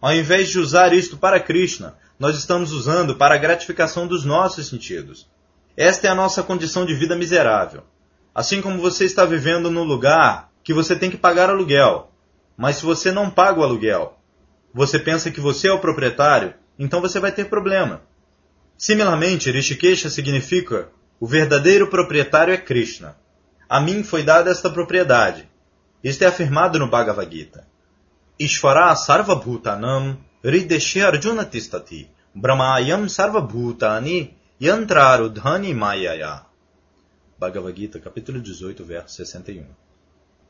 Ao 0.00 0.14
invés 0.14 0.50
de 0.50 0.60
usar 0.60 0.92
isto 0.92 1.16
para 1.16 1.40
Krishna, 1.40 1.96
nós 2.20 2.38
estamos 2.38 2.70
usando 2.70 3.16
para 3.16 3.34
a 3.34 3.38
gratificação 3.38 4.06
dos 4.06 4.24
nossos 4.24 4.68
sentidos. 4.68 5.28
Esta 5.76 6.06
é 6.06 6.10
a 6.10 6.14
nossa 6.14 6.40
condição 6.40 6.86
de 6.86 6.94
vida 6.94 7.16
miserável. 7.16 7.82
Assim 8.32 8.62
como 8.62 8.80
você 8.80 9.04
está 9.04 9.24
vivendo 9.24 9.72
num 9.72 9.82
lugar 9.82 10.48
que 10.68 10.74
você 10.74 10.94
tem 10.94 11.10
que 11.10 11.16
pagar 11.16 11.48
aluguel, 11.48 12.12
mas 12.54 12.76
se 12.76 12.84
você 12.84 13.10
não 13.10 13.30
paga 13.30 13.58
o 13.58 13.62
aluguel, 13.62 14.18
você 14.74 14.98
pensa 14.98 15.30
que 15.30 15.40
você 15.40 15.68
é 15.68 15.72
o 15.72 15.78
proprietário, 15.78 16.52
então 16.78 17.00
você 17.00 17.18
vai 17.18 17.32
ter 17.32 17.46
problema. 17.46 18.02
Similarmente, 18.76 19.50
Rishikesha 19.50 20.10
significa 20.10 20.90
o 21.18 21.26
verdadeiro 21.26 21.86
proprietário 21.86 22.52
é 22.52 22.58
Krishna. 22.58 23.16
A 23.66 23.80
mim 23.80 24.02
foi 24.02 24.22
dada 24.22 24.50
esta 24.50 24.68
propriedade. 24.68 25.48
Isto 26.04 26.24
é 26.24 26.26
afirmado 26.26 26.78
no 26.78 26.86
Bhagavad 26.86 27.34
Gita. 27.34 27.66
Ishvara 28.38 28.94
sarvabhutanam 28.94 30.18
rideshe 30.44 31.00
arjuna 31.00 31.46
tistati 31.46 32.10
brahmayam 32.34 33.08
sarvabhutani 33.08 34.34
yantrarudhani 34.60 35.72
mayaya. 35.72 36.44
Bhagavad 37.38 37.74
Gita, 37.74 37.98
capítulo 37.98 38.38
18, 38.38 38.84
verso 38.84 39.16
61. 39.16 39.87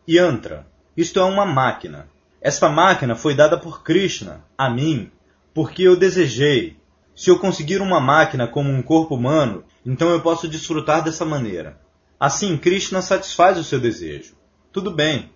Yantra, 0.08 0.66
isto 0.96 1.20
é 1.20 1.24
uma 1.24 1.44
máquina. 1.44 2.08
Esta 2.40 2.66
máquina 2.68 3.14
foi 3.14 3.34
dada 3.34 3.58
por 3.58 3.82
Krishna, 3.82 4.42
a 4.56 4.70
mim, 4.70 5.10
porque 5.52 5.82
eu 5.82 5.96
desejei. 5.96 6.78
Se 7.14 7.28
eu 7.28 7.38
conseguir 7.38 7.82
uma 7.82 8.00
máquina 8.00 8.46
como 8.46 8.70
um 8.70 8.80
corpo 8.80 9.16
humano, 9.16 9.64
Então 9.84 10.08
eu 10.10 10.20
posso 10.20 10.48
desfrutar 10.48 11.02
dessa 11.02 11.24
maneira. 11.24 11.78
Assim, 12.18 12.56
Krishna 12.56 13.02
satisfaz 13.02 13.58
o 13.58 13.64
seu 13.64 13.78
desejo. 13.78 14.34
Tudo 14.72 14.90
bem. 14.90 15.30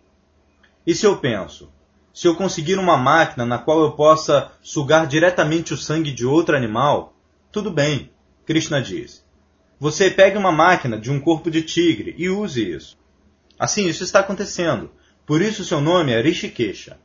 E 0.86 0.94
se 0.94 1.06
eu 1.06 1.16
penso, 1.16 1.70
se 2.12 2.26
eu 2.26 2.34
conseguir 2.34 2.78
uma 2.78 2.96
máquina 2.96 3.44
na 3.44 3.58
qual 3.58 3.80
eu 3.80 3.92
possa 3.92 4.52
sugar 4.62 5.06
diretamente 5.06 5.72
o 5.72 5.76
sangue 5.76 6.12
de 6.12 6.26
outro 6.26 6.56
animal, 6.56 7.14
tudo 7.50 7.70
bem, 7.70 8.10
Krishna 8.44 8.80
diz. 8.80 9.24
Você 9.78 10.10
pegue 10.10 10.36
uma 10.36 10.52
máquina 10.52 10.98
de 10.98 11.10
um 11.10 11.20
corpo 11.20 11.50
de 11.50 11.62
tigre 11.62 12.14
e 12.18 12.28
use 12.28 12.70
isso. 12.70 13.01
Assim, 13.62 13.86
isso 13.86 14.02
está 14.02 14.18
acontecendo. 14.18 14.90
Por 15.24 15.40
isso 15.40 15.64
seu 15.64 15.80
nome 15.80 16.10
é 16.10 16.20
Rishikesha. 16.20 16.96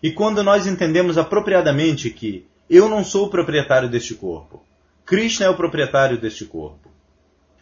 E 0.00 0.12
quando 0.12 0.40
nós 0.40 0.64
entendemos 0.64 1.18
apropriadamente 1.18 2.08
que 2.08 2.46
eu 2.70 2.88
não 2.88 3.02
sou 3.02 3.26
o 3.26 3.28
proprietário 3.28 3.88
deste 3.88 4.14
corpo, 4.14 4.62
Krishna 5.04 5.46
é 5.46 5.50
o 5.50 5.56
proprietário 5.56 6.16
deste 6.16 6.44
corpo. 6.44 6.88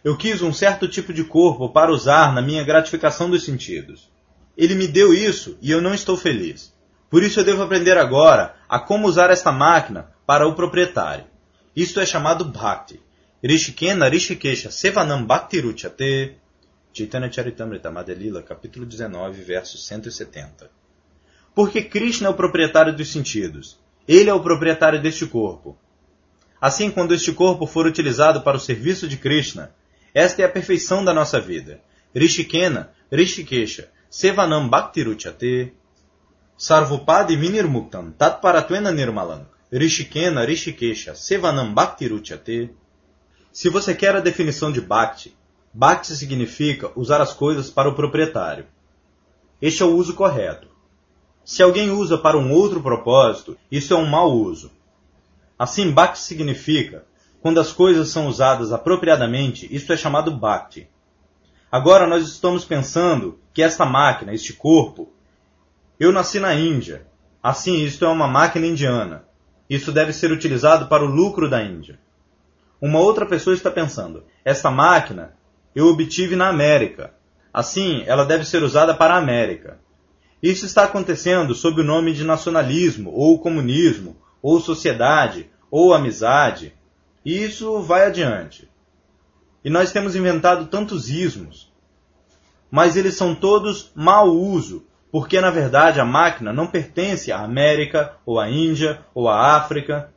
Eu 0.04 0.18
quis 0.18 0.42
um 0.42 0.52
certo 0.52 0.86
tipo 0.86 1.14
de 1.14 1.24
corpo 1.24 1.70
para 1.70 1.90
usar 1.90 2.34
na 2.34 2.42
minha 2.42 2.62
gratificação 2.62 3.30
dos 3.30 3.42
sentidos. 3.42 4.10
Ele 4.54 4.74
me 4.74 4.86
deu 4.86 5.14
isso 5.14 5.56
e 5.62 5.70
eu 5.70 5.80
não 5.80 5.94
estou 5.94 6.14
feliz. 6.14 6.74
Por 7.08 7.22
isso 7.22 7.40
eu 7.40 7.44
devo 7.44 7.62
aprender 7.62 7.96
agora 7.96 8.54
a 8.68 8.78
como 8.78 9.08
usar 9.08 9.30
esta 9.30 9.50
máquina 9.50 10.10
para 10.26 10.46
o 10.46 10.54
proprietário. 10.54 11.24
Isto 11.74 11.98
é 11.98 12.04
chamado 12.04 12.44
Bhakti. 12.44 13.00
Rishikena 13.42 14.10
Rishikesha 14.10 14.70
Sevanam 14.70 15.24
Bhakti 15.24 15.58
Ruchate. 15.58 16.36
Chaitanya 16.92 17.30
Charitamrita 17.30 17.90
Madhelila, 17.90 18.42
capítulo 18.42 18.84
19, 18.84 19.42
verso 19.42 19.78
170. 19.78 20.70
Porque 21.54 21.82
Krishna 21.82 22.26
é 22.26 22.30
o 22.30 22.34
proprietário 22.34 22.94
dos 22.94 23.08
sentidos. 23.08 23.78
Ele 24.08 24.28
é 24.28 24.34
o 24.34 24.42
proprietário 24.42 25.00
deste 25.00 25.24
corpo. 25.26 25.78
Assim, 26.60 26.90
quando 26.90 27.14
este 27.14 27.32
corpo 27.32 27.64
for 27.66 27.86
utilizado 27.86 28.42
para 28.42 28.56
o 28.56 28.60
serviço 28.60 29.06
de 29.06 29.16
Krishna, 29.16 29.72
esta 30.12 30.42
é 30.42 30.44
a 30.44 30.48
perfeição 30.48 31.04
da 31.04 31.14
nossa 31.14 31.40
vida. 31.40 31.80
Rishikena, 32.14 32.90
Rishikesha, 33.10 33.88
Sevanam 34.10 34.68
Bhaktiruchate, 34.68 35.72
Sarvupadi 36.58 37.36
Vinirmuktam, 37.36 38.10
Tatparatuena 38.10 38.90
Nirmalam, 38.90 39.46
Rishikena, 39.72 40.44
Rishikesha, 40.44 41.14
Sevanam 41.14 41.72
Bhaktiruchate. 41.72 42.70
Se 43.52 43.68
você 43.70 43.94
quer 43.94 44.16
a 44.16 44.20
definição 44.20 44.72
de 44.72 44.80
Bhakti, 44.80 45.36
Bhakti 45.72 46.16
significa 46.16 46.90
usar 46.96 47.20
as 47.20 47.32
coisas 47.32 47.70
para 47.70 47.88
o 47.88 47.94
proprietário. 47.94 48.66
Este 49.62 49.82
é 49.82 49.86
o 49.86 49.94
uso 49.94 50.14
correto. 50.14 50.66
Se 51.44 51.62
alguém 51.62 51.90
usa 51.90 52.18
para 52.18 52.36
um 52.36 52.52
outro 52.52 52.80
propósito, 52.80 53.56
isso 53.70 53.94
é 53.94 53.96
um 53.96 54.06
mau 54.06 54.32
uso. 54.32 54.72
Assim, 55.56 55.92
Bhakti 55.92 56.18
significa 56.18 57.04
quando 57.40 57.60
as 57.60 57.72
coisas 57.72 58.08
são 58.08 58.26
usadas 58.26 58.72
apropriadamente, 58.72 59.68
isso 59.74 59.92
é 59.92 59.96
chamado 59.96 60.36
Bhakti. 60.36 60.88
Agora 61.70 62.04
nós 62.06 62.26
estamos 62.26 62.64
pensando 62.64 63.38
que 63.54 63.62
esta 63.62 63.86
máquina, 63.86 64.34
este 64.34 64.52
corpo, 64.52 65.08
eu 66.00 66.10
nasci 66.10 66.40
na 66.40 66.52
Índia. 66.52 67.06
Assim, 67.40 67.82
isto 67.84 68.04
é 68.04 68.08
uma 68.08 68.26
máquina 68.26 68.66
indiana. 68.66 69.24
Isso 69.68 69.92
deve 69.92 70.12
ser 70.12 70.32
utilizado 70.32 70.88
para 70.88 71.04
o 71.04 71.06
lucro 71.06 71.48
da 71.48 71.62
Índia. 71.62 71.98
Uma 72.80 72.98
outra 72.98 73.24
pessoa 73.24 73.54
está 73.54 73.70
pensando, 73.70 74.24
esta 74.44 74.68
máquina 74.68 75.38
eu 75.74 75.86
obtive 75.86 76.36
na 76.36 76.48
América. 76.48 77.12
Assim, 77.52 78.02
ela 78.06 78.24
deve 78.24 78.44
ser 78.44 78.62
usada 78.62 78.94
para 78.94 79.14
a 79.14 79.18
América. 79.18 79.78
Isso 80.42 80.64
está 80.64 80.84
acontecendo 80.84 81.54
sob 81.54 81.80
o 81.80 81.84
nome 81.84 82.12
de 82.12 82.24
nacionalismo, 82.24 83.10
ou 83.12 83.38
comunismo, 83.38 84.16
ou 84.40 84.60
sociedade, 84.60 85.50
ou 85.70 85.92
amizade. 85.92 86.74
E 87.24 87.44
isso 87.44 87.82
vai 87.82 88.06
adiante. 88.06 88.68
E 89.62 89.68
nós 89.68 89.92
temos 89.92 90.16
inventado 90.16 90.66
tantos 90.66 91.10
ismos, 91.10 91.70
mas 92.70 92.96
eles 92.96 93.16
são 93.16 93.34
todos 93.34 93.92
mau 93.94 94.28
uso, 94.34 94.86
porque 95.12 95.40
na 95.40 95.50
verdade 95.50 96.00
a 96.00 96.04
máquina 96.04 96.52
não 96.52 96.66
pertence 96.66 97.30
à 97.30 97.40
América, 97.40 98.16
ou 98.24 98.40
à 98.40 98.48
Índia, 98.48 99.04
ou 99.12 99.28
à 99.28 99.56
África. 99.56 100.10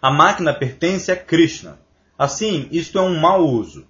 A 0.00 0.10
máquina 0.10 0.52
pertence 0.52 1.12
a 1.12 1.16
Krishna. 1.16 1.78
Assim, 2.18 2.66
isto 2.72 2.98
é 2.98 3.02
um 3.02 3.20
mau 3.20 3.46
uso. 3.46 3.86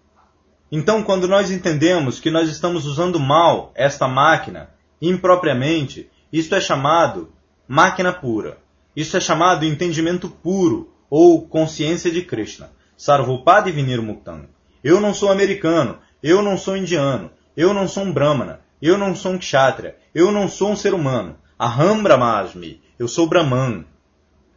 Então, 0.74 1.02
quando 1.02 1.28
nós 1.28 1.50
entendemos 1.50 2.18
que 2.18 2.30
nós 2.30 2.48
estamos 2.48 2.86
usando 2.86 3.20
mal 3.20 3.70
esta 3.74 4.08
máquina, 4.08 4.70
impropriamente, 5.02 6.10
isto 6.32 6.54
é 6.54 6.60
chamado 6.62 7.30
máquina 7.68 8.10
pura. 8.10 8.56
Isso 8.96 9.14
é 9.14 9.20
chamado 9.20 9.66
entendimento 9.66 10.30
puro, 10.30 10.90
ou 11.10 11.46
consciência 11.46 12.10
de 12.10 12.22
Krishna. 12.22 12.70
Sarvupadi 12.96 13.70
Vinir 13.70 14.00
Muktam. 14.00 14.46
Eu 14.82 14.98
não 14.98 15.12
sou 15.12 15.30
americano, 15.30 15.98
eu 16.22 16.40
não 16.40 16.56
sou 16.56 16.74
indiano, 16.74 17.30
eu 17.54 17.74
não 17.74 17.86
sou 17.86 18.04
um 18.04 18.12
brahmana, 18.12 18.60
eu 18.80 18.96
não 18.96 19.14
sou 19.14 19.32
um 19.32 19.38
kshatriya, 19.38 19.96
eu 20.14 20.32
não 20.32 20.48
sou 20.48 20.70
um 20.70 20.76
ser 20.76 20.94
humano. 20.94 21.36
Aham 21.60 22.02
Brahmasmi, 22.02 22.80
eu 22.98 23.08
sou 23.08 23.26
Brahman. 23.26 23.84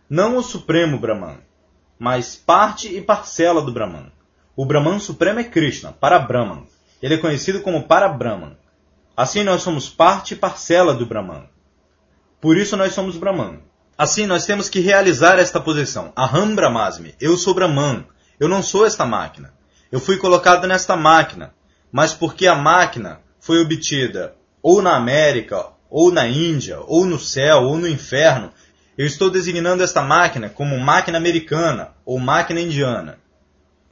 Não 0.10 0.38
o 0.38 0.42
supremo 0.42 0.98
Brahman, 0.98 1.40
mas 2.00 2.38
parte 2.38 2.88
e 2.88 3.02
parcela 3.02 3.62
do 3.62 3.74
Brahman. 3.74 4.15
O 4.56 4.66
Brahman 4.66 5.00
supremo 5.00 5.40
é 5.40 5.44
Krishna, 5.44 5.92
para 5.92 6.18
Brahman. 6.18 6.66
Ele 7.02 7.16
é 7.16 7.18
conhecido 7.18 7.62
como 7.62 7.84
para 7.84 8.08
Brahman. 8.08 8.56
Assim 9.16 9.44
nós 9.44 9.62
somos 9.62 9.90
parte 9.90 10.34
e 10.34 10.38
parcela 10.38 10.94
do 10.94 11.06
Brahman. 11.06 11.44
Por 12.40 12.58
isso 12.58 12.78
nós 12.78 12.94
somos 12.94 13.18
Brahman. 13.18 13.60
Assim 13.98 14.26
nós 14.26 14.46
temos 14.46 14.70
que 14.70 14.80
realizar 14.80 15.40
esta 15.40 15.60
posição. 15.60 16.14
Aham 16.18 16.56
Brahmasmi, 16.56 17.16
eu 17.20 17.38
sou 17.38 17.54
Brahman. 17.54 18.06
Eu 18.40 18.48
não 18.48 18.64
sou 18.64 18.86
esta 18.86 19.06
máquina. 19.06 19.54
Eu 19.92 20.00
fui 20.00 20.18
colocado 20.18 20.68
nesta 20.68 20.96
máquina, 20.96 21.54
mas 21.92 22.14
porque 22.14 22.48
a 22.48 22.56
máquina 22.56 23.22
foi 23.40 23.62
obtida 23.62 24.36
ou 24.62 24.82
na 24.82 24.96
América, 24.96 25.68
ou 25.90 26.12
na 26.12 26.28
Índia, 26.28 26.80
ou 26.88 27.06
no 27.06 27.20
céu, 27.20 27.64
ou 27.64 27.78
no 27.78 27.88
inferno, 27.88 28.52
eu 28.98 29.06
estou 29.06 29.30
designando 29.30 29.84
esta 29.84 30.02
máquina 30.02 30.50
como 30.50 30.80
máquina 30.80 31.18
americana 31.18 31.92
ou 32.06 32.18
máquina 32.18 32.60
indiana. 32.60 33.20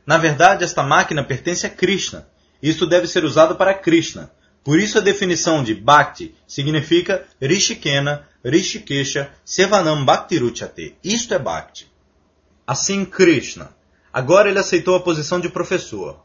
Na 0.05 0.17
verdade, 0.17 0.63
esta 0.63 0.83
máquina 0.83 1.23
pertence 1.23 1.65
a 1.65 1.69
Krishna. 1.69 2.27
Isto 2.61 2.85
deve 2.85 3.07
ser 3.07 3.23
usado 3.23 3.55
para 3.55 3.73
Krishna. 3.73 4.31
Por 4.63 4.79
isso 4.79 4.97
a 4.97 5.01
definição 5.01 5.63
de 5.63 5.73
Bhakti 5.73 6.35
significa 6.47 7.25
Rishikena, 7.41 8.27
Rishikesha, 8.43 9.31
Sevanam 9.43 10.05
Bhaktiruchate. 10.05 10.95
Isto 11.03 11.33
é 11.33 11.39
Bhakti. 11.39 11.91
Assim 12.65 13.03
Krishna 13.03 13.69
Agora 14.13 14.47
ele 14.47 14.59
aceitou 14.59 14.95
a 14.95 14.99
posição 14.99 15.39
de 15.39 15.49
professor. 15.49 16.23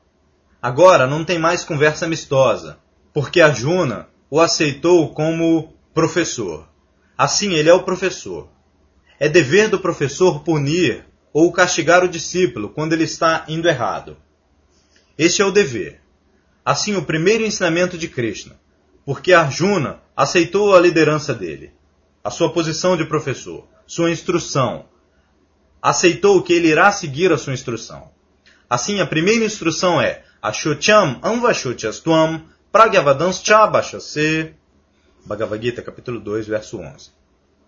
Agora 0.61 1.07
não 1.07 1.25
tem 1.25 1.39
mais 1.39 1.65
conversa 1.65 2.05
amistosa, 2.05 2.79
porque 3.15 3.41
Arjuna 3.41 4.07
o 4.31 4.39
aceitou 4.39 5.15
como 5.15 5.73
professor. 5.95 6.69
Assim 7.17 7.55
ele 7.55 7.71
é 7.71 7.73
o 7.73 7.85
professor. 7.85 8.51
É 9.19 9.27
dever 9.27 9.71
do 9.71 9.81
professor 9.81 10.41
punir 10.41 11.07
ou 11.41 11.53
castigar 11.53 12.03
o 12.03 12.09
discípulo 12.09 12.69
quando 12.69 12.95
ele 12.95 13.05
está 13.05 13.45
indo 13.47 13.69
errado. 13.69 14.17
Este 15.17 15.41
é 15.41 15.45
o 15.45 15.53
dever. 15.53 16.01
Assim, 16.65 16.97
o 16.97 17.05
primeiro 17.05 17.45
ensinamento 17.45 17.97
de 17.97 18.09
Krishna, 18.09 18.59
porque 19.05 19.33
Arjuna 19.33 20.03
aceitou 20.17 20.75
a 20.75 20.81
liderança 20.81 21.33
dele, 21.33 21.73
a 22.25 22.29
sua 22.29 22.53
posição 22.53 22.97
de 22.97 23.05
professor, 23.05 23.69
sua 23.87 24.11
instrução, 24.11 24.87
aceitou 25.81 26.43
que 26.43 26.53
ele 26.53 26.67
irá 26.67 26.91
seguir 26.91 27.31
a 27.31 27.39
sua 27.39 27.55
instrução. 27.55 28.11
Assim, 28.69 28.99
a 28.99 29.07
primeira 29.07 29.45
instrução 29.45 30.03
é 30.03 30.25
Ashotyam 30.43 31.21
Anvashotyastvam 31.23 32.47
Pragyavadans 32.73 33.41
Chabashase 33.45 34.57
Bhagavad 35.25 35.65
Gita, 35.65 35.83
capítulo 35.83 36.19
2, 36.19 36.49
verso 36.49 36.81
11. 36.81 37.11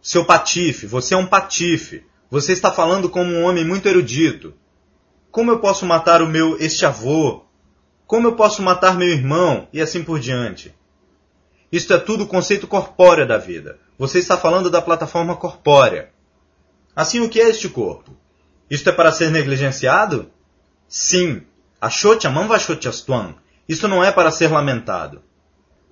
Seu 0.02 0.24
patife, 0.24 0.88
você 0.88 1.14
é 1.14 1.16
um 1.16 1.26
patife. 1.26 2.09
Você 2.30 2.52
está 2.52 2.70
falando 2.70 3.10
como 3.10 3.32
um 3.32 3.44
homem 3.44 3.64
muito 3.64 3.88
erudito. 3.88 4.54
Como 5.32 5.50
eu 5.50 5.58
posso 5.58 5.84
matar 5.84 6.22
o 6.22 6.28
meu 6.28 6.56
este 6.60 6.86
avô? 6.86 7.42
Como 8.06 8.28
eu 8.28 8.36
posso 8.36 8.62
matar 8.62 8.96
meu 8.96 9.08
irmão? 9.08 9.66
E 9.72 9.80
assim 9.80 10.04
por 10.04 10.20
diante. 10.20 10.72
Isto 11.72 11.92
é 11.92 11.98
tudo 11.98 12.28
conceito 12.28 12.68
corpóreo 12.68 13.26
da 13.26 13.36
vida. 13.36 13.78
Você 13.98 14.18
está 14.18 14.36
falando 14.36 14.70
da 14.70 14.80
plataforma 14.80 15.34
corpórea. 15.36 16.10
Assim, 16.94 17.20
o 17.20 17.28
que 17.28 17.40
é 17.40 17.48
este 17.48 17.68
corpo? 17.68 18.16
Isto 18.70 18.90
é 18.90 18.92
para 18.92 19.10
ser 19.10 19.30
negligenciado? 19.30 20.30
Sim. 20.88 21.42
Ashotya 21.80 22.30
manvashotyastvam. 22.30 23.34
Isso 23.68 23.88
não 23.88 24.04
é 24.04 24.12
para 24.12 24.30
ser 24.30 24.50
lamentado. 24.52 25.22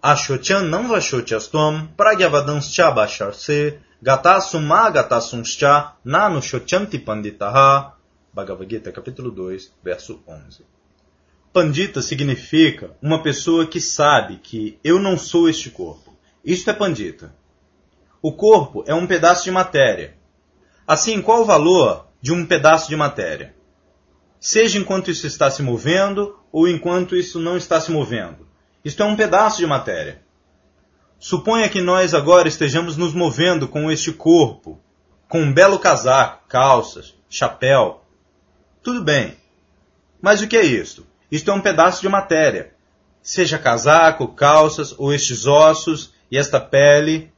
Ashotyan 0.01 0.63
não 0.63 0.87
vashotyastvam 0.87 1.89
pragyavadanscha 1.97 2.91
basharse 2.91 3.79
gatasuma 4.03 4.91
gatasumscha 4.91 5.93
nanu 6.05 6.43
shotyanti 6.43 6.99
panditaha. 6.99 7.95
Bhagavad 8.33 8.71
Gita, 8.71 8.93
capítulo 8.93 9.31
2, 9.31 9.73
verso 9.83 10.21
11. 10.27 10.65
Pandita 11.53 12.01
significa 12.03 12.97
uma 13.03 13.23
pessoa 13.23 13.67
que 13.67 13.81
sabe 13.81 14.37
que 14.37 14.79
eu 14.85 14.99
não 14.99 15.17
sou 15.19 15.49
este 15.49 15.71
corpo. 15.71 16.17
Isto 16.45 16.71
é 16.71 16.73
pandita. 16.73 17.35
O 18.23 18.33
corpo 18.33 18.85
é 18.87 18.95
um 18.95 19.07
pedaço 19.07 19.45
de 19.45 19.51
matéria. 19.51 20.17
Assim, 20.87 21.21
qual 21.21 21.43
o 21.43 21.47
valor 21.47 22.07
de 22.21 22.33
um 22.33 22.47
pedaço 22.47 22.89
de 22.89 22.97
matéria? 22.97 23.55
seja 24.41 24.79
enquanto 24.79 25.11
isso 25.11 25.27
está 25.27 25.51
se 25.51 25.63
movendo 25.63 26.39
ou 26.53 26.69
enquanto 26.69 27.17
isso 27.17 27.39
não 27.39 27.57
está 27.57 27.81
se 27.81 27.91
movendo. 27.91 28.47
Isto 28.85 29.03
é 29.03 29.07
um 29.07 29.17
pedaço 29.17 29.59
de 29.59 29.67
matéria. 29.67 30.23
Suponha 31.19 31.69
que 31.69 31.81
nós 31.81 32.15
agora 32.15 32.47
estejamos 32.47 32.97
nos 32.97 33.13
movendo 33.13 33.67
com 33.67 33.91
este 33.91 34.13
corpo, 34.13 34.81
com 35.29 35.43
um 35.43 35.53
belo 35.53 35.79
casaco, 35.81 36.47
calças, 36.49 37.13
chapéu. 37.29 38.05
Tudo 38.85 39.03
bem. 39.03 39.37
Mas 40.23 40.41
o 40.41 40.47
que 40.47 40.57
é 40.57 40.65
isto? 40.65 41.05
Isto 41.31 41.51
é 41.51 41.55
um 41.55 41.61
pedaço 41.61 42.01
de 42.01 42.09
matéria. 42.09 42.73
Seja 43.21 43.59
casaco, 43.59 44.29
calças, 44.29 44.95
ou 44.97 45.13
estes 45.13 45.45
ossos, 45.45 46.15
e 46.31 46.39
esta 46.39 46.61
pele, 46.61 47.33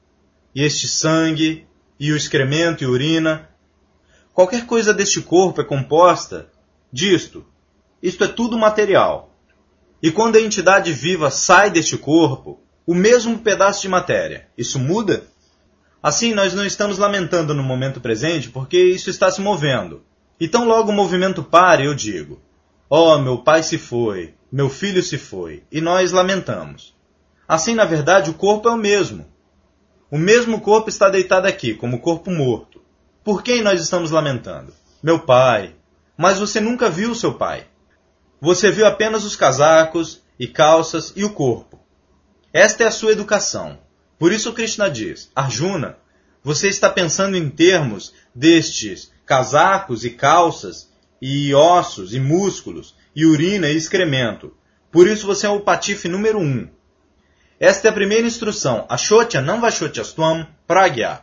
e 0.55 0.63
este 0.63 0.87
sangue, 0.87 1.67
e 1.99 2.13
o 2.13 2.17
excremento 2.17 2.85
e 2.85 2.87
urina. 2.87 3.49
Qualquer 4.35 4.67
coisa 4.67 4.93
deste 4.93 5.23
corpo 5.23 5.63
é 5.63 5.65
composta 5.65 6.51
disto. 6.93 7.47
Isto 8.03 8.25
é 8.25 8.29
tudo 8.29 8.59
material. 8.59 9.35
E 10.03 10.11
quando 10.11 10.37
a 10.37 10.41
entidade 10.41 10.93
viva 10.93 11.31
sai 11.31 11.71
deste 11.71 11.97
corpo, 11.97 12.61
o 12.87 12.95
mesmo 12.95 13.39
pedaço 13.39 13.83
de 13.83 13.89
matéria, 13.89 14.49
isso 14.57 14.79
muda? 14.79 15.25
Assim, 16.03 16.33
nós 16.33 16.55
não 16.55 16.65
estamos 16.65 16.99
lamentando 16.99 17.55
no 17.55 17.63
momento 17.63 18.01
presente 18.01 18.49
porque 18.49 18.79
isso 18.79 19.11
está 19.11 19.31
se 19.31 19.41
movendo. 19.41 20.03
E 20.39 20.49
tão 20.49 20.67
logo 20.67 20.91
o 20.91 20.95
movimento 20.95 21.43
pare, 21.43 21.85
eu 21.85 21.95
digo: 21.95 22.41
Oh, 22.89 23.19
meu 23.19 23.39
pai 23.39 23.63
se 23.63 23.77
foi, 23.77 24.35
meu 24.51 24.71
filho 24.71 25.03
se 25.03 25.19
foi, 25.19 25.63
e 25.71 25.81
nós 25.81 26.11
lamentamos. 26.13 26.95
Assim, 27.47 27.75
na 27.75 27.85
verdade, 27.85 28.31
o 28.31 28.35
corpo 28.35 28.69
é 28.69 28.73
o 28.73 28.77
mesmo. 28.77 29.27
O 30.11 30.17
mesmo 30.17 30.61
corpo 30.61 30.89
está 30.89 31.09
deitado 31.09 31.47
aqui, 31.47 31.75
como 31.75 32.01
corpo 32.01 32.31
morto. 32.31 32.81
Por 33.23 33.43
quem 33.43 33.63
nós 33.63 33.81
estamos 33.81 34.11
lamentando? 34.11 34.73
Meu 35.03 35.21
pai. 35.21 35.75
Mas 36.17 36.39
você 36.39 36.61
nunca 36.61 36.89
viu 36.89 37.15
seu 37.15 37.35
pai. 37.35 37.67
Você 38.41 38.71
viu 38.71 38.87
apenas 38.87 39.25
os 39.25 39.37
casacos 39.37 40.23
e 40.39 40.47
calças 40.47 41.13
e 41.15 41.25
o 41.25 41.33
corpo. 41.33 41.80
Esta 42.53 42.85
é 42.85 42.87
a 42.87 42.91
sua 42.91 43.13
educação. 43.13 43.79
Por 44.19 44.33
isso 44.33 44.53
Krishna 44.53 44.91
diz: 44.91 45.31
Arjuna, 45.35 45.97
você 46.43 46.69
está 46.69 46.91
pensando 46.91 47.37
em 47.37 47.49
termos 47.49 48.13
destes 48.35 49.13
casacos 49.25 50.05
e 50.05 50.11
calças, 50.11 50.91
e 51.23 51.55
ossos 51.55 52.15
e 52.15 52.19
músculos, 52.19 52.97
e 53.15 53.25
urina 53.25 53.69
e 53.69 53.77
excremento. 53.77 54.53
Por 54.91 55.07
isso 55.07 55.27
você 55.27 55.47
é 55.47 55.51
o 55.51 55.61
patife 55.61 56.09
número 56.09 56.39
um. 56.39 56.69
Esta 57.61 57.89
é 57.89 57.91
a 57.91 57.95
primeira 57.95 58.27
instrução. 58.27 58.87
Ashotya 58.89 59.41
não 59.41 59.61
vashotyastvam 59.61 60.47
pragya. 60.67 61.21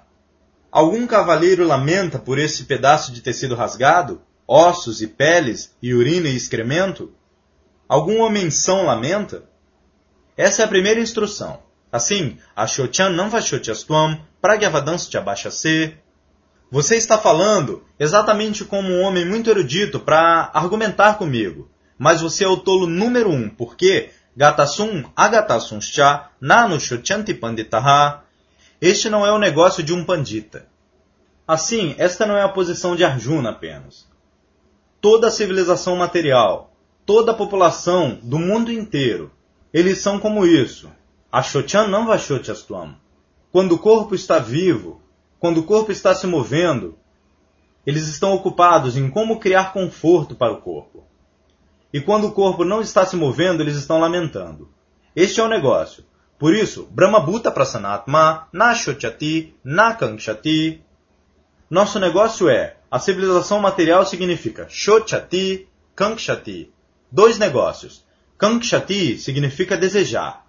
Algum 0.71 1.07
cavaleiro 1.07 1.65
lamenta 1.65 2.19
por 2.19 2.37
esse 2.37 2.65
pedaço 2.65 3.11
de 3.11 3.21
tecido 3.21 3.55
rasgado? 3.55 4.21
Ossos 4.47 5.01
e 5.01 5.07
peles, 5.07 5.75
e 5.81 5.93
urina 5.93 6.29
e 6.29 6.35
excremento? 6.35 7.11
Algum 7.89 8.21
homem-são 8.21 8.85
lamenta? 8.85 9.43
Essa 10.37 10.61
é 10.61 10.65
a 10.65 10.67
primeira 10.67 10.99
instrução. 10.99 11.59
Assim, 11.91 12.37
não 13.15 13.29
vashotyastvam 13.29 14.21
pragyavadanscha 14.39 15.19
bachase. 15.19 15.97
Você 16.69 16.95
está 16.95 17.17
falando 17.17 17.83
exatamente 17.97 18.63
como 18.63 18.89
um 18.89 19.01
homem 19.01 19.25
muito 19.25 19.49
erudito 19.49 19.99
para 19.99 20.51
argumentar 20.53 21.17
comigo. 21.17 21.71
Mas 21.97 22.21
você 22.21 22.43
é 22.43 22.47
o 22.47 22.57
tolo 22.57 22.85
número 22.85 23.31
um, 23.31 23.49
porque 23.49 24.11
gatasum 24.35 25.05
agatasuncha 25.15 26.29
nanushochanti 26.39 27.33
panditaha. 27.33 28.23
Este 28.79 29.09
não 29.09 29.25
é 29.25 29.31
o 29.31 29.39
negócio 29.39 29.81
de 29.81 29.91
um 29.91 30.03
pandita. 30.03 30.67
Assim, 31.47 31.95
esta 31.97 32.27
não 32.27 32.37
é 32.37 32.43
a 32.43 32.49
posição 32.49 32.95
de 32.95 33.03
Arjuna 33.03 33.49
apenas. 33.49 34.05
Toda 35.01 35.29
a 35.29 35.31
civilização 35.31 35.95
material, 35.95 36.71
toda 37.05 37.31
a 37.31 37.35
população 37.35 38.19
do 38.21 38.37
mundo 38.37 38.71
inteiro, 38.71 39.31
eles 39.73 39.99
são 39.99 40.19
como 40.19 40.45
isso. 40.45 40.89
Ashochan 41.31 41.87
não 41.87 42.05
vashotyastvam. 42.05 42.95
Quando 43.51 43.73
o 43.73 43.79
corpo 43.79 44.15
está 44.15 44.39
vivo, 44.39 45.01
quando 45.39 45.59
o 45.59 45.63
corpo 45.63 45.91
está 45.91 46.13
se 46.15 46.25
movendo, 46.25 46.97
eles 47.85 48.07
estão 48.07 48.33
ocupados 48.33 48.97
em 48.97 49.09
como 49.09 49.39
criar 49.39 49.73
conforto 49.73 50.35
para 50.35 50.53
o 50.53 50.61
corpo. 50.61 51.05
E 51.93 52.01
quando 52.01 52.27
o 52.27 52.31
corpo 52.31 52.65
não 52.65 52.81
está 52.81 53.05
se 53.05 53.15
movendo, 53.15 53.61
eles 53.61 53.75
estão 53.75 53.99
lamentando. 53.99 54.69
Este 55.15 55.39
é 55.39 55.43
o 55.43 55.47
negócio. 55.47 56.03
Por 56.37 56.53
isso, 56.53 56.87
Brahma 56.91 57.19
Bhuta 57.19 57.51
Prasanatma, 57.51 58.47
na 58.53 58.75
Shochati, 58.75 59.55
na 59.63 59.93
Kankshati. 59.93 60.83
Nosso 61.69 61.99
negócio 61.99 62.47
é, 62.47 62.77
a 62.91 62.99
civilização 62.99 63.59
material 63.59 64.05
significa 64.05 64.67
Shochati, 64.69 65.67
Kankshati. 65.95 66.71
Dois 67.11 67.37
negócios. 67.37 68.05
Kankshati 68.37 69.17
significa 69.17 69.75
desejar. 69.75 70.45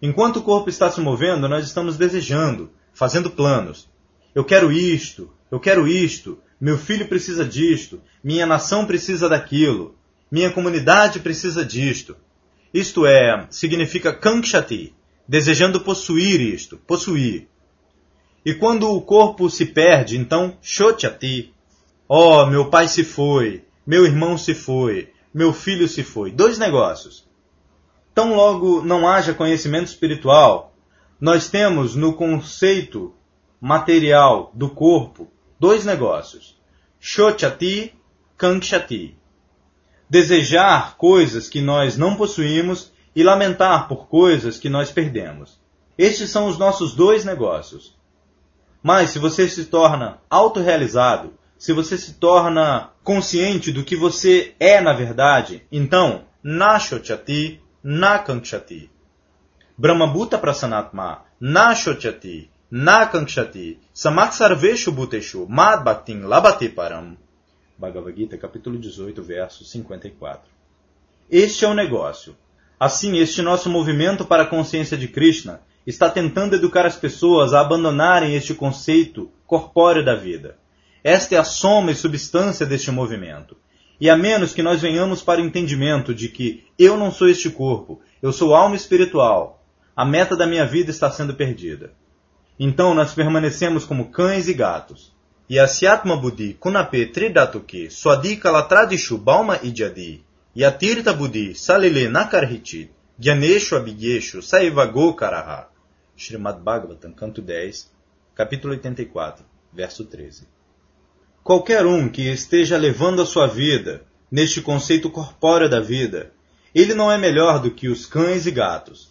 Enquanto 0.00 0.38
o 0.38 0.42
corpo 0.42 0.70
está 0.70 0.90
se 0.90 1.00
movendo, 1.00 1.48
nós 1.48 1.66
estamos 1.66 1.96
desejando, 1.96 2.70
fazendo 2.94 3.30
planos. 3.30 3.88
Eu 4.34 4.44
quero 4.44 4.72
isto, 4.72 5.30
eu 5.50 5.60
quero 5.60 5.86
isto, 5.86 6.38
meu 6.60 6.78
filho 6.78 7.06
precisa 7.08 7.44
disto, 7.44 8.00
minha 8.22 8.46
nação 8.46 8.86
precisa 8.86 9.28
daquilo, 9.28 9.96
minha 10.30 10.50
comunidade 10.50 11.20
precisa 11.20 11.64
disto. 11.64 12.16
Isto 12.72 13.06
é, 13.06 13.46
significa 13.50 14.12
kankshati, 14.12 14.94
desejando 15.26 15.80
possuir 15.80 16.40
isto, 16.40 16.78
possuir. 16.78 17.48
E 18.44 18.54
quando 18.54 18.90
o 18.90 19.02
corpo 19.02 19.50
se 19.50 19.66
perde, 19.66 20.16
então 20.16 20.56
shochati. 20.62 21.52
Oh, 22.08 22.46
meu 22.46 22.70
pai 22.70 22.88
se 22.88 23.04
foi, 23.04 23.64
meu 23.86 24.06
irmão 24.06 24.38
se 24.38 24.54
foi, 24.54 25.12
meu 25.38 25.52
filho 25.52 25.86
se 25.86 26.02
foi. 26.02 26.32
Dois 26.32 26.58
negócios. 26.58 27.24
Tão 28.12 28.34
logo 28.34 28.82
não 28.82 29.06
haja 29.06 29.32
conhecimento 29.32 29.86
espiritual, 29.86 30.74
nós 31.20 31.48
temos 31.48 31.94
no 31.94 32.12
conceito 32.12 33.14
material 33.60 34.50
do 34.52 34.68
corpo 34.68 35.30
dois 35.60 35.84
negócios: 35.84 36.60
shochati, 36.98 37.94
kankshati. 38.36 39.16
Desejar 40.10 40.96
coisas 40.96 41.48
que 41.48 41.60
nós 41.60 41.96
não 41.96 42.16
possuímos 42.16 42.92
e 43.14 43.22
lamentar 43.22 43.86
por 43.86 44.08
coisas 44.08 44.58
que 44.58 44.68
nós 44.68 44.90
perdemos. 44.90 45.60
Estes 45.96 46.30
são 46.30 46.48
os 46.48 46.58
nossos 46.58 46.96
dois 46.96 47.24
negócios. 47.24 47.96
Mas 48.82 49.10
se 49.10 49.20
você 49.20 49.48
se 49.48 49.66
torna 49.66 50.18
autorrealizado, 50.28 51.32
se 51.58 51.72
você 51.72 51.98
se 51.98 52.14
torna 52.14 52.90
consciente 53.02 53.72
do 53.72 53.82
que 53.82 53.96
você 53.96 54.54
é 54.60 54.80
na 54.80 54.92
verdade, 54.92 55.66
então, 55.72 56.24
na 56.42 56.78
shochati, 56.78 57.60
na 57.82 58.18
kankshati. 58.20 58.88
Brahmabhuta 59.76 60.38
prasanatma 60.38 61.24
na 61.40 61.74
shochati 61.74 62.48
na 62.70 63.06
kankshati 63.06 63.78
samak 63.92 64.34
sarveshu 64.34 64.92
bhuteshu 64.92 65.46
mad 65.48 65.82
bhaktin 65.82 66.20
labate 66.22 66.68
param. 66.68 67.16
Bhagavad 67.76 68.16
Gita, 68.16 68.36
capítulo 68.36 68.78
18, 68.78 69.22
verso 69.22 69.64
54. 69.64 70.42
Este 71.30 71.64
é 71.64 71.68
o 71.68 71.74
negócio. 71.74 72.36
Assim, 72.78 73.18
este 73.18 73.42
nosso 73.42 73.68
movimento 73.68 74.24
para 74.24 74.44
a 74.44 74.46
consciência 74.46 74.96
de 74.96 75.08
Krishna 75.08 75.60
está 75.86 76.08
tentando 76.10 76.54
educar 76.54 76.86
as 76.86 76.96
pessoas 76.96 77.52
a 77.52 77.60
abandonarem 77.60 78.34
este 78.34 78.54
conceito 78.54 79.30
corpóreo 79.46 80.04
da 80.04 80.14
vida. 80.14 80.56
Esta 81.02 81.34
é 81.34 81.38
a 81.38 81.44
soma 81.44 81.92
e 81.92 81.94
substância 81.94 82.66
deste 82.66 82.90
movimento. 82.90 83.56
E 84.00 84.08
a 84.08 84.16
menos 84.16 84.54
que 84.54 84.62
nós 84.62 84.80
venhamos 84.80 85.22
para 85.22 85.40
o 85.40 85.44
entendimento 85.44 86.14
de 86.14 86.28
que 86.28 86.64
eu 86.78 86.96
não 86.96 87.10
sou 87.10 87.28
este 87.28 87.50
corpo, 87.50 88.00
eu 88.22 88.32
sou 88.32 88.54
alma 88.54 88.76
espiritual, 88.76 89.64
a 89.96 90.04
meta 90.04 90.36
da 90.36 90.46
minha 90.46 90.64
vida 90.64 90.90
está 90.90 91.10
sendo 91.10 91.34
perdida. 91.34 91.92
Então 92.58 92.94
nós 92.94 93.14
permanecemos 93.14 93.84
como 93.84 94.10
cães 94.10 94.48
e 94.48 94.54
gatos. 94.54 95.16
E 95.48 95.58
Asyatma 95.58 96.16
Buddhi 96.16 96.54
Kunape 96.54 97.06
Tridatuke 97.06 97.90
Swadi 97.90 98.36
Kalatradishu 98.36 99.16
Bauma 99.16 99.58
Idyadi 99.62 100.22
Yatirta 100.54 101.12
Buddhi 101.12 101.54
Salile 101.54 102.06
Nakarhichit 102.06 102.90
Gyaneshu 103.18 103.74
Abhigeshu 103.74 104.42
Saivago 104.42 105.14
Karaha 105.14 105.68
Srimad 106.18 106.60
Bhagavatam, 106.60 107.12
canto 107.12 107.40
10, 107.40 107.92
capítulo 108.34 108.72
84, 108.72 109.44
verso 109.72 110.04
13. 110.04 110.48
Qualquer 111.48 111.86
um 111.86 112.10
que 112.10 112.28
esteja 112.28 112.76
levando 112.76 113.22
a 113.22 113.24
sua 113.24 113.46
vida 113.46 114.02
neste 114.30 114.60
conceito 114.60 115.08
corpóreo 115.08 115.66
da 115.66 115.80
vida, 115.80 116.30
ele 116.74 116.92
não 116.92 117.10
é 117.10 117.16
melhor 117.16 117.58
do 117.58 117.70
que 117.70 117.88
os 117.88 118.04
cães 118.04 118.44
e 118.44 118.50
gatos. 118.50 119.08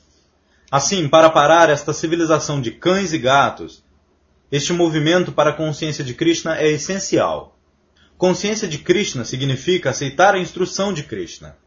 Assim, 0.70 1.10
para 1.10 1.32
parar 1.32 1.68
esta 1.68 1.94
civilização 1.94 2.62
de 2.62 2.70
cães 2.70 3.12
e 3.12 3.18
gatos, 3.18 3.84
este 4.52 4.72
movimento 4.72 5.32
para 5.32 5.50
a 5.50 5.54
consciência 5.54 6.04
de 6.04 6.14
Krishna 6.14 6.56
é 6.60 6.70
essencial. 6.70 7.58
Consciência 8.20 8.68
de 8.68 8.78
Krishna 8.78 9.26
significa 9.26 9.90
aceitar 9.90 10.36
a 10.36 10.40
instrução 10.40 10.94
de 10.94 11.02
Krishna. 11.02 11.58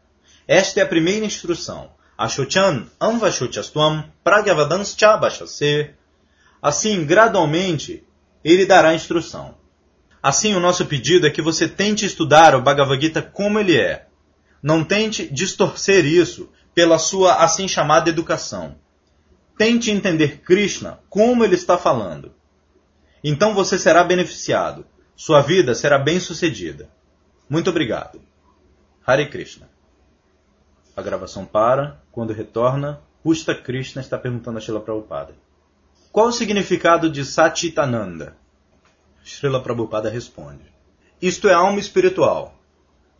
Esta 0.47 0.79
é 0.79 0.83
a 0.83 0.87
primeira 0.87 1.25
instrução. 1.25 1.91
Ashochan 2.17 2.87
anvashochastvam 2.97 4.05
pragyavadanscha. 4.23 5.19
Assim, 6.61 7.03
gradualmente, 7.03 8.05
ele 8.41 8.65
dará 8.65 8.95
instrução. 8.95 9.59
Assim, 10.21 10.53
o 10.53 10.59
nosso 10.59 10.85
pedido 10.85 11.25
é 11.25 11.31
que 11.31 11.41
você 11.41 11.67
tente 11.67 12.05
estudar 12.05 12.55
o 12.55 12.61
Bhagavad 12.61 13.01
Gita 13.01 13.21
como 13.21 13.59
ele 13.59 13.77
é. 13.77 14.07
Não 14.61 14.83
tente 14.83 15.27
distorcer 15.27 16.05
isso 16.05 16.49
pela 16.75 16.99
sua 16.99 17.43
assim 17.43 17.67
chamada 17.67 18.09
educação. 18.09 18.75
Tente 19.57 19.89
entender 19.89 20.41
Krishna 20.41 20.99
como 21.09 21.43
ele 21.43 21.55
está 21.55 21.77
falando. 21.77 22.33
Então 23.23 23.55
você 23.55 23.79
será 23.79 24.03
beneficiado. 24.03 24.85
Sua 25.15 25.41
vida 25.41 25.73
será 25.73 25.97
bem-sucedida. 25.97 26.89
Muito 27.49 27.69
obrigado. 27.69 28.21
Hare 29.05 29.27
Krishna. 29.29 29.69
A 30.95 31.01
gravação 31.01 31.45
para. 31.45 32.01
Quando 32.11 32.33
retorna, 32.33 33.01
Pusta 33.23 33.55
Krishna 33.55 34.01
está 34.01 34.17
perguntando 34.17 34.57
a 34.57 34.61
Srila 34.61 34.81
Prabhupada. 34.81 35.33
Qual 36.11 36.27
o 36.27 36.31
significado 36.31 37.09
de 37.09 37.23
Satitananda? 37.23 38.35
Srila 39.23 39.61
Prabhupada 39.61 40.09
responde. 40.09 40.65
Isto 41.21 41.47
é 41.47 41.53
alma 41.53 41.79
espiritual. 41.79 42.55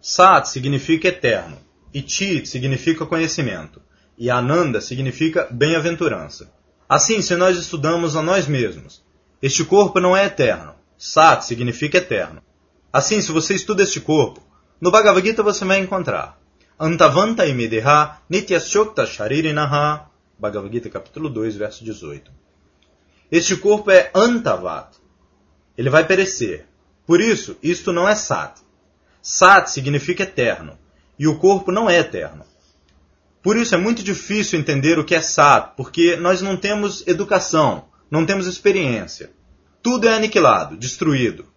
Sat 0.01 0.47
significa 0.47 1.07
eterno, 1.07 1.57
e 1.93 2.01
Chit 2.01 2.47
significa 2.47 3.05
conhecimento, 3.05 3.81
e 4.17 4.29
Ananda 4.29 4.81
significa 4.81 5.47
bem-aventurança. 5.51 6.51
Assim, 6.89 7.21
se 7.21 7.35
nós 7.35 7.57
estudamos 7.57 8.15
a 8.15 8.21
nós 8.21 8.47
mesmos, 8.47 9.03
este 9.41 9.63
corpo 9.63 9.99
não 9.99 10.17
é 10.17 10.25
eterno. 10.25 10.73
Sat 10.97 11.43
significa 11.45 11.97
eterno. 11.97 12.41
Assim, 12.91 13.21
se 13.21 13.31
você 13.31 13.55
estuda 13.55 13.83
este 13.83 14.01
corpo, 14.01 14.41
no 14.79 14.91
Bhagavad 14.91 15.25
Gita 15.25 15.43
você 15.43 15.63
vai 15.63 15.79
encontrar 15.79 16.41
Antavanta 16.79 17.45
imideha 17.45 18.17
nityasyokta 18.27 19.05
sharirinaha 19.05 20.09
Bhagavad 20.39 20.73
Gita 20.73 20.89
capítulo 20.89 21.29
2, 21.29 21.55
verso 21.55 21.85
18. 21.85 22.31
Este 23.31 23.55
corpo 23.57 23.91
é 23.91 24.09
antavat. 24.15 25.00
Ele 25.81 25.89
vai 25.89 26.05
perecer. 26.05 26.67
Por 27.07 27.19
isso, 27.19 27.57
isto 27.63 27.91
não 27.91 28.07
é 28.07 28.13
sat. 28.13 28.61
Sat 29.19 29.71
significa 29.71 30.21
eterno, 30.21 30.77
e 31.17 31.27
o 31.27 31.39
corpo 31.39 31.71
não 31.71 31.89
é 31.89 31.97
eterno. 31.97 32.45
Por 33.41 33.57
isso 33.57 33.73
é 33.73 33.79
muito 33.79 34.03
difícil 34.03 34.59
entender 34.59 34.99
o 34.99 35.03
que 35.03 35.15
é 35.15 35.21
Sat, 35.21 35.71
porque 35.75 36.15
nós 36.17 36.39
não 36.39 36.55
temos 36.55 37.03
educação, 37.07 37.85
não 38.11 38.27
temos 38.27 38.45
experiência. 38.45 39.31
Tudo 39.81 40.07
é 40.07 40.13
aniquilado, 40.13 40.77
destruído. 40.77 41.47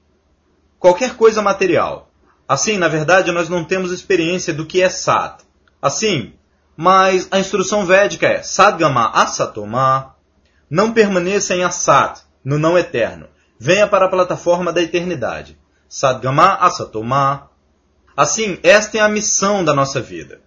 Qualquer 0.79 1.17
coisa 1.17 1.43
material. 1.43 2.11
Assim, 2.49 2.79
na 2.79 2.89
verdade, 2.89 3.31
nós 3.31 3.51
não 3.51 3.63
temos 3.63 3.93
experiência 3.93 4.55
do 4.55 4.65
que 4.65 4.81
é 4.81 4.89
Sat. 4.89 5.45
Assim, 5.83 6.33
mas 6.75 7.29
a 7.31 7.39
instrução 7.39 7.85
védica 7.85 8.27
é 8.27 8.43
Sadgama 8.43 9.11
Asatoma. 9.11 10.15
Não 10.71 10.95
permaneça 10.95 11.55
em 11.55 11.63
Asat, 11.63 12.23
no 12.43 12.59
não 12.59 12.79
eterno. 12.79 13.29
Venha 13.59 13.87
para 13.87 14.07
a 14.07 14.09
plataforma 14.09 14.73
da 14.73 14.83
eternidade. 14.83 15.59
Sadgama 15.89 16.55
Asatoma. 16.55 17.51
Assim, 18.17 18.59
esta 18.63 18.99
é 18.99 19.01
a 19.01 19.09
missão 19.09 19.65
da 19.65 19.75
nossa 19.75 20.01
vida. 20.01 20.41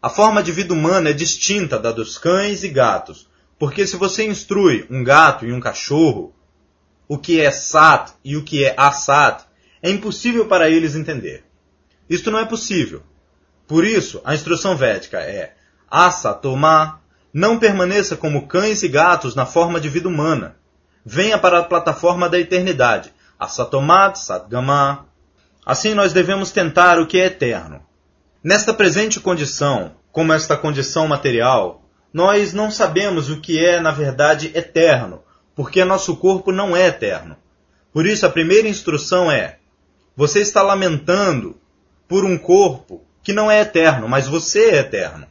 A 0.00 0.08
forma 0.08 0.42
de 0.42 0.52
vida 0.52 0.72
humana 0.72 1.10
é 1.10 1.12
distinta 1.12 1.78
da 1.78 1.90
dos 1.90 2.18
cães 2.18 2.62
e 2.62 2.68
gatos, 2.68 3.28
porque 3.58 3.86
se 3.86 3.96
você 3.96 4.24
instrui 4.24 4.86
um 4.88 5.02
gato 5.02 5.44
e 5.44 5.52
um 5.52 5.60
cachorro 5.60 6.32
o 7.08 7.16
que 7.16 7.40
é 7.40 7.50
sat 7.50 8.12
e 8.22 8.36
o 8.36 8.44
que 8.44 8.64
é 8.64 8.74
asat, 8.76 9.44
é 9.82 9.90
impossível 9.90 10.46
para 10.46 10.68
eles 10.68 10.94
entender. 10.94 11.44
Isto 12.08 12.30
não 12.30 12.38
é 12.38 12.44
possível. 12.44 13.02
Por 13.66 13.84
isso, 13.84 14.20
a 14.24 14.34
instrução 14.34 14.76
védica 14.76 15.18
é 15.18 15.54
asatoma, 15.90 17.00
não 17.32 17.58
permaneça 17.58 18.16
como 18.16 18.46
cães 18.46 18.82
e 18.82 18.88
gatos 18.88 19.34
na 19.34 19.46
forma 19.46 19.80
de 19.80 19.88
vida 19.88 20.08
humana. 20.08 20.57
Venha 21.10 21.38
para 21.38 21.60
a 21.60 21.64
plataforma 21.64 22.28
da 22.28 22.38
eternidade. 22.38 23.14
Asatomat 23.40 24.18
satgama, 24.18 25.06
Assim 25.64 25.94
nós 25.94 26.12
devemos 26.12 26.50
tentar 26.50 26.98
o 26.98 27.06
que 27.06 27.18
é 27.18 27.24
eterno. 27.24 27.80
Nesta 28.44 28.74
presente 28.74 29.18
condição, 29.18 29.92
como 30.12 30.34
esta 30.34 30.54
condição 30.54 31.08
material, 31.08 31.82
nós 32.12 32.52
não 32.52 32.70
sabemos 32.70 33.30
o 33.30 33.40
que 33.40 33.58
é, 33.64 33.80
na 33.80 33.90
verdade, 33.90 34.52
eterno, 34.54 35.22
porque 35.56 35.82
nosso 35.82 36.14
corpo 36.14 36.52
não 36.52 36.76
é 36.76 36.88
eterno. 36.88 37.38
Por 37.90 38.04
isso, 38.04 38.26
a 38.26 38.30
primeira 38.30 38.68
instrução 38.68 39.32
é: 39.32 39.60
você 40.14 40.40
está 40.40 40.60
lamentando 40.60 41.58
por 42.06 42.22
um 42.22 42.36
corpo 42.36 43.02
que 43.22 43.32
não 43.32 43.50
é 43.50 43.62
eterno, 43.62 44.06
mas 44.06 44.26
você 44.26 44.72
é 44.72 44.76
eterno. 44.80 45.26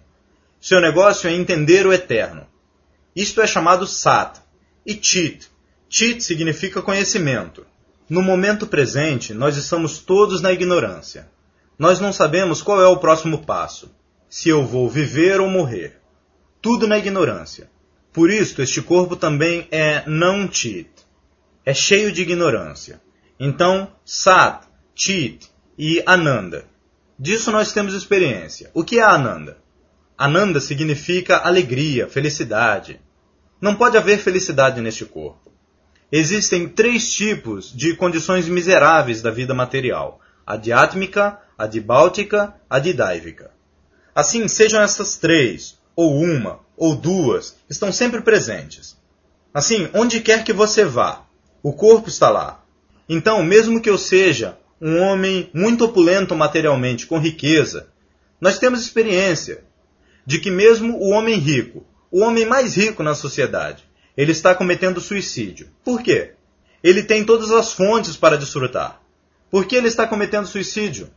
Seu 0.60 0.82
negócio 0.82 1.30
é 1.30 1.34
entender 1.34 1.86
o 1.86 1.94
eterno. 1.94 2.48
Isto 3.16 3.42
é 3.42 3.46
chamado 3.46 3.86
sat 3.86 4.42
e 4.84 4.98
chit. 5.00 5.56
Chit 5.90 6.24
significa 6.24 6.82
conhecimento. 6.82 7.66
No 8.10 8.22
momento 8.22 8.68
presente, 8.68 9.34
nós 9.34 9.58
estamos 9.58 10.00
todos 10.00 10.42
na 10.42 10.52
ignorância. 10.52 11.30
Nós 11.80 12.00
não 12.00 12.12
sabemos 12.12 12.62
qual 12.62 12.82
é 12.82 12.88
o 12.88 12.98
próximo 12.98 13.46
passo, 13.46 13.90
se 14.30 14.50
eu 14.50 14.66
vou 14.66 14.90
viver 14.90 15.40
ou 15.40 15.50
morrer. 15.50 16.02
Tudo 16.62 16.88
na 16.88 16.98
ignorância. 16.98 17.70
Por 18.12 18.30
isso, 18.30 18.62
este 18.62 18.82
corpo 18.82 19.16
também 19.16 19.68
é 19.72 20.04
não 20.08 20.52
chit. 20.52 20.90
É 21.66 21.74
cheio 21.74 22.12
de 22.12 22.22
ignorância. 22.22 23.02
Então, 23.40 23.92
Sat, 24.04 24.66
Chit 24.96 25.48
e 25.78 26.02
Ananda. 26.06 26.66
Disso 27.20 27.52
nós 27.52 27.72
temos 27.72 27.94
experiência. 27.94 28.72
O 28.74 28.84
que 28.84 29.00
é 29.00 29.04
Ananda? 29.04 29.58
Ananda 30.18 30.60
significa 30.60 31.38
alegria, 31.38 32.08
felicidade. 32.08 33.00
Não 33.62 33.76
pode 33.76 33.98
haver 33.98 34.18
felicidade 34.18 34.82
neste 34.82 35.06
corpo. 35.06 35.47
Existem 36.12 36.70
três 36.70 37.14
tipos 37.14 37.72
de 37.76 37.96
condições 37.96 38.48
miseráveis 38.48 39.22
da 39.22 39.30
vida 39.30 39.54
material: 39.54 40.22
a 40.46 40.56
diátmica, 40.56 41.40
a 41.58 41.68
dibáltica, 41.68 42.56
a 42.70 42.80
didáivica. 42.80 43.52
Assim, 44.16 44.48
sejam 44.48 44.82
essas 44.82 45.18
três, 45.18 45.78
ou 45.96 46.20
uma, 46.20 46.60
ou 46.78 46.96
duas, 46.96 47.58
estão 47.70 47.92
sempre 47.92 48.22
presentes. 48.22 48.96
Assim, 49.54 49.90
onde 49.94 50.22
quer 50.22 50.44
que 50.44 50.54
você 50.54 50.86
vá, 50.86 51.26
o 51.62 51.74
corpo 51.74 52.08
está 52.08 52.30
lá. 52.30 52.64
Então, 53.10 53.44
mesmo 53.44 53.82
que 53.82 53.90
eu 53.90 53.98
seja 53.98 54.58
um 54.80 55.00
homem 55.00 55.50
muito 55.54 55.86
opulento 55.86 56.36
materialmente, 56.36 57.08
com 57.08 57.20
riqueza, 57.20 57.88
nós 58.40 58.60
temos 58.60 58.82
experiência 58.82 59.64
de 60.26 60.40
que 60.40 60.52
mesmo 60.52 60.98
o 60.98 61.10
homem 61.10 61.36
rico, 61.38 61.86
o 62.12 62.22
homem 62.22 62.46
mais 62.46 62.76
rico 62.76 63.02
na 63.02 63.16
sociedade, 63.16 63.87
ele 64.18 64.32
está 64.32 64.56
cometendo 64.56 65.00
suicídio. 65.00 65.70
Por 65.84 66.02
quê? 66.02 66.34
Ele 66.84 67.04
tem 67.04 67.24
todas 67.24 67.52
as 67.52 67.72
fontes 67.72 68.18
para 68.18 68.38
desfrutar. 68.38 69.00
Por 69.52 69.66
que 69.66 69.76
ele 69.76 69.88
está 69.88 70.08
cometendo 70.08 70.48
suicídio? 70.48 71.10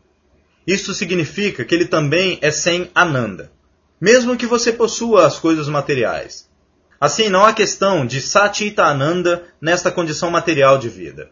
Isso 0.66 0.92
significa 0.92 1.64
que 1.64 1.74
ele 1.74 1.86
também 1.86 2.38
é 2.42 2.50
sem 2.50 2.90
Ananda. 2.94 3.50
Mesmo 3.98 4.36
que 4.36 4.46
você 4.46 4.72
possua 4.72 5.26
as 5.26 5.38
coisas 5.38 5.68
materiais. 5.68 6.48
Assim, 7.00 7.30
não 7.30 7.44
há 7.44 7.54
questão 7.54 8.06
de 8.06 8.20
Satita 8.20 8.84
Ananda 8.84 9.44
nesta 9.60 9.90
condição 9.90 10.30
material 10.30 10.76
de 10.76 10.88
vida. 10.88 11.30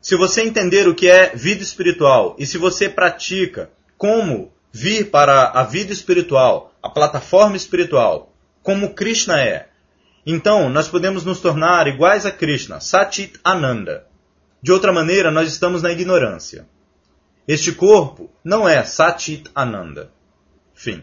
Se 0.00 0.16
você 0.16 0.42
entender 0.42 0.86
o 0.88 0.94
que 0.94 1.08
é 1.08 1.34
vida 1.34 1.62
espiritual 1.62 2.36
e 2.38 2.46
se 2.46 2.56
você 2.56 2.88
pratica 2.88 3.70
como 3.96 4.52
vir 4.72 5.10
para 5.10 5.50
a 5.50 5.64
vida 5.64 5.92
espiritual, 5.92 6.72
a 6.80 6.88
plataforma 6.88 7.56
espiritual, 7.56 8.32
como 8.62 8.94
Krishna 8.94 9.42
é, 9.42 9.67
então, 10.30 10.68
nós 10.68 10.88
podemos 10.88 11.24
nos 11.24 11.40
tornar 11.40 11.86
iguais 11.86 12.26
a 12.26 12.30
Krishna, 12.30 12.80
Satit 12.80 13.40
Ananda. 13.42 14.06
De 14.60 14.70
outra 14.70 14.92
maneira, 14.92 15.30
nós 15.30 15.48
estamos 15.48 15.80
na 15.80 15.90
ignorância. 15.90 16.68
Este 17.48 17.72
corpo 17.72 18.30
não 18.44 18.68
é 18.68 18.84
Satit 18.84 19.50
Ananda. 19.54 20.10
Fim. 20.74 21.02